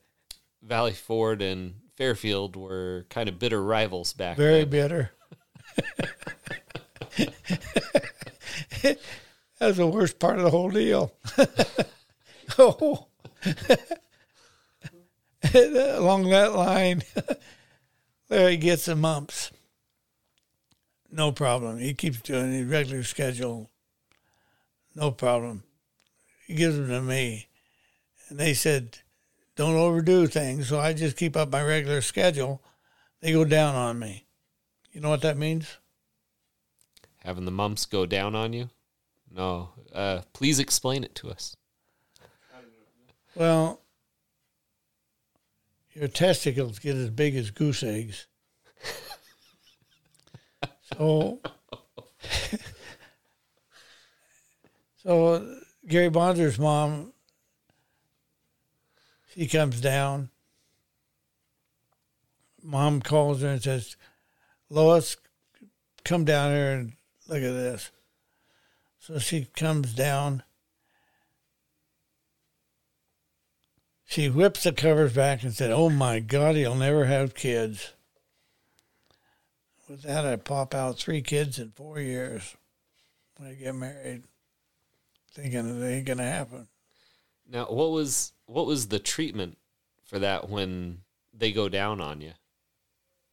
Valley 0.68 0.94
Ford 0.94 1.42
and 1.42 1.76
Fairfield 1.96 2.56
were 2.56 3.06
kind 3.10 3.30
of 3.30 3.40
bitter 3.40 3.64
rivals 3.64 4.14
back 4.14 4.38
Very 4.38 4.60
then. 4.66 4.70
bitter. 4.70 5.12
That's 9.60 9.78
the 9.78 9.88
worst 9.88 10.20
part 10.20 10.38
of 10.38 10.44
the 10.44 10.52
whole 10.52 10.70
deal. 10.70 11.14
oh. 12.60 13.08
Along 15.54 16.30
that 16.30 16.54
line, 16.54 17.02
Larry 18.30 18.58
gets 18.58 18.86
the 18.86 18.96
mumps. 18.96 19.52
No 21.12 21.32
problem. 21.32 21.80
He 21.80 21.94
keeps 21.94 22.22
doing 22.22 22.52
his 22.52 22.68
regular 22.68 23.04
schedule. 23.04 23.70
No 24.94 25.12
problem. 25.12 25.64
He 26.46 26.56
gives 26.56 26.76
them 26.76 26.90
to 26.90 27.02
me. 27.02 27.48
And 28.30 28.38
they 28.38 28.54
said, 28.54 29.00
don't 29.58 29.76
overdo 29.76 30.28
things. 30.28 30.70
So 30.70 30.80
I 30.80 30.94
just 30.94 31.18
keep 31.18 31.36
up 31.36 31.52
my 31.52 31.62
regular 31.62 32.00
schedule. 32.02 32.64
They 33.20 33.34
go 33.34 33.44
down 33.44 33.76
on 33.76 34.00
me. 34.00 34.26
You 34.94 35.02
know 35.02 35.10
what 35.10 35.24
that 35.24 35.38
means? 35.38 35.78
Having 37.24 37.46
the 37.46 37.52
mumps 37.52 37.86
go 37.86 38.06
down 38.06 38.36
on 38.36 38.54
you? 38.54 38.70
No. 39.30 39.72
Uh, 39.94 40.22
please 40.32 40.60
explain 40.60 41.04
it 41.04 41.14
to 41.16 41.30
us. 41.30 41.58
Well, 43.36 43.82
your 45.94 46.08
testicles 46.08 46.80
get 46.80 46.96
as 46.96 47.10
big 47.10 47.36
as 47.36 47.52
goose 47.52 47.84
eggs. 47.84 48.28
so, 50.98 51.42
so 55.04 55.60
Gary 55.88 56.10
Bonder's 56.10 56.58
mom, 56.58 57.12
she 59.38 59.48
comes 59.48 59.80
down. 59.80 60.30
Mom 62.64 63.02
calls 63.02 63.42
her 63.42 63.50
and 63.50 63.62
says, 63.62 63.96
Lois, 64.68 65.16
come 66.04 66.26
down 66.26 66.54
here 66.54 66.72
and 66.72 66.94
look 67.28 67.44
at 67.44 67.54
this. 67.54 67.92
So 68.98 69.20
she 69.20 69.46
comes 69.56 69.94
down. 69.94 70.42
She 74.06 74.28
whips 74.28 74.64
the 74.64 74.72
covers 74.72 75.14
back 75.14 75.44
and 75.44 75.54
said, 75.54 75.70
Oh 75.70 75.92
my 75.92 76.20
God, 76.20 76.56
he'll 76.56 76.74
never 76.74 77.06
have 77.06 77.36
kids. 77.36 77.94
With 79.88 80.02
that, 80.02 80.26
I 80.26 80.36
pop 80.38 80.74
out 80.74 80.98
three 80.98 81.22
kids 81.22 81.60
in 81.60 81.70
four 81.70 82.00
years 82.00 82.56
when 83.38 83.50
I 83.52 83.54
get 83.54 83.76
married, 83.76 84.24
thinking 85.32 85.82
it 85.82 85.88
ain't 85.88 86.06
going 86.08 86.18
to 86.18 86.24
happen. 86.24 86.68
Now, 87.50 87.66
what 87.66 87.92
was 87.92 88.34
what 88.46 88.66
was 88.66 88.88
the 88.88 89.00
treatment 89.00 89.58
for 90.06 90.20
that 90.20 90.50
when 90.50 91.00
they 91.34 91.52
go 91.52 91.70
down 91.70 92.02
on 92.02 92.22
you? 92.22 92.34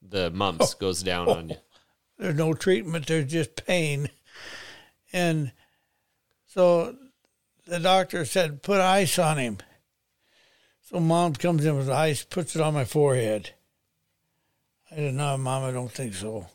The 0.02 0.30
mumps 0.30 0.74
oh. 0.74 0.78
goes 0.78 1.02
down 1.02 1.28
on 1.28 1.48
you. 1.50 1.56
There's 2.18 2.36
no 2.36 2.54
treatment, 2.54 3.08
there's 3.08 3.30
just 3.30 3.66
pain. 3.66 4.08
And 5.12 5.50
so 6.46 6.94
the 7.66 7.80
doctor 7.80 8.24
said, 8.24 8.62
Put 8.62 8.80
ice 8.80 9.18
on 9.18 9.38
him. 9.38 9.58
So 10.82 11.00
mom 11.00 11.34
comes 11.34 11.64
in 11.64 11.76
with 11.76 11.90
ice, 11.90 12.22
puts 12.22 12.54
it 12.54 12.62
on 12.62 12.74
my 12.74 12.84
forehead. 12.84 13.50
I 14.92 14.96
said, 14.96 15.14
No, 15.14 15.36
mom, 15.36 15.64
I 15.64 15.72
don't 15.72 15.90
think 15.90 16.14
so. 16.14 16.46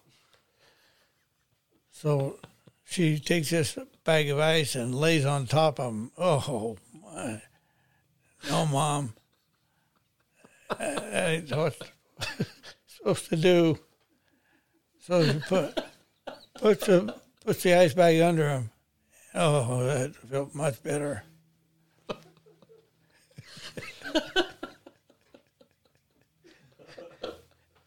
So 1.91 2.39
she 2.85 3.19
takes 3.19 3.49
this 3.49 3.77
bag 4.05 4.29
of 4.29 4.39
ice 4.39 4.75
and 4.75 4.95
lays 4.95 5.25
on 5.25 5.45
top 5.45 5.79
of 5.79 5.91
him. 5.91 6.11
Oh, 6.17 6.77
my. 7.03 7.41
No, 8.47 8.65
mom. 8.65 9.13
That 10.77 11.29
ain't 11.29 11.51
what 11.51 11.75
supposed 12.87 13.29
to 13.29 13.35
do. 13.35 13.79
So 15.01 15.25
she 15.25 15.39
put, 15.39 15.81
puts, 16.55 16.85
the, 16.85 17.15
puts 17.43 17.63
the 17.63 17.73
ice 17.73 17.93
bag 17.93 18.21
under 18.21 18.47
him. 18.47 18.69
Oh, 19.33 19.83
that 19.83 20.15
felt 20.15 20.53
much 20.55 20.81
better. 20.83 21.23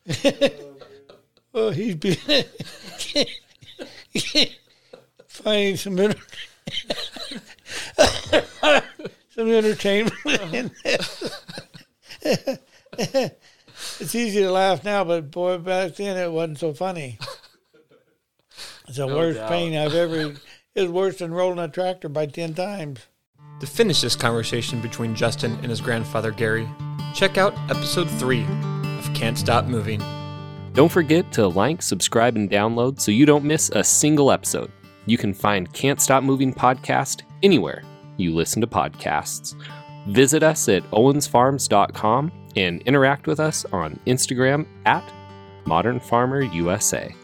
well, 1.52 1.70
he's 1.70 1.94
been 1.94 2.16
finding 5.28 5.76
some 5.76 5.98
enter- 5.98 6.18
some 9.34 9.50
entertainment 9.50 10.14
in 10.52 10.70
this. 10.84 11.44
it's 12.22 14.14
easy 14.14 14.42
to 14.42 14.50
laugh 14.50 14.84
now, 14.84 15.04
but 15.04 15.30
boy, 15.30 15.58
back 15.58 15.96
then 15.96 16.16
it 16.16 16.30
wasn't 16.30 16.58
so 16.58 16.72
funny. 16.72 17.18
It's 18.88 18.98
the 18.98 19.06
worst 19.06 19.38
doubt. 19.38 19.48
pain 19.48 19.76
I've 19.76 19.94
ever. 19.94 20.34
It's 20.74 20.90
worse 20.90 21.18
than 21.18 21.32
rolling 21.32 21.58
a 21.58 21.68
tractor 21.68 22.08
by 22.08 22.26
ten 22.26 22.54
times. 22.54 23.00
To 23.60 23.66
finish 23.66 24.00
this 24.00 24.16
conversation 24.16 24.80
between 24.80 25.14
Justin 25.14 25.52
and 25.62 25.66
his 25.70 25.80
grandfather 25.80 26.32
Gary, 26.32 26.68
check 27.14 27.38
out 27.38 27.54
episode 27.70 28.10
3 28.10 28.42
of 28.98 29.14
Can't 29.14 29.38
Stop 29.38 29.66
Moving. 29.66 30.02
Don't 30.72 30.90
forget 30.90 31.30
to 31.32 31.46
like, 31.46 31.80
subscribe, 31.80 32.34
and 32.34 32.50
download 32.50 33.00
so 33.00 33.12
you 33.12 33.24
don't 33.24 33.44
miss 33.44 33.70
a 33.70 33.84
single 33.84 34.32
episode. 34.32 34.72
You 35.06 35.16
can 35.16 35.32
find 35.32 35.72
Can't 35.72 36.00
Stop 36.00 36.24
Moving 36.24 36.52
Podcast 36.52 37.22
anywhere 37.42 37.84
you 38.22 38.34
listen 38.34 38.60
to 38.60 38.66
podcasts. 38.66 39.54
Visit 40.08 40.42
us 40.42 40.68
at 40.68 40.82
owensfarms.com 40.90 42.32
and 42.56 42.82
interact 42.82 43.26
with 43.26 43.40
us 43.40 43.64
on 43.72 43.98
Instagram 44.06 44.66
at 44.86 45.04
Modern 45.66 46.00
Farmer 46.00 46.42
USA. 46.42 47.14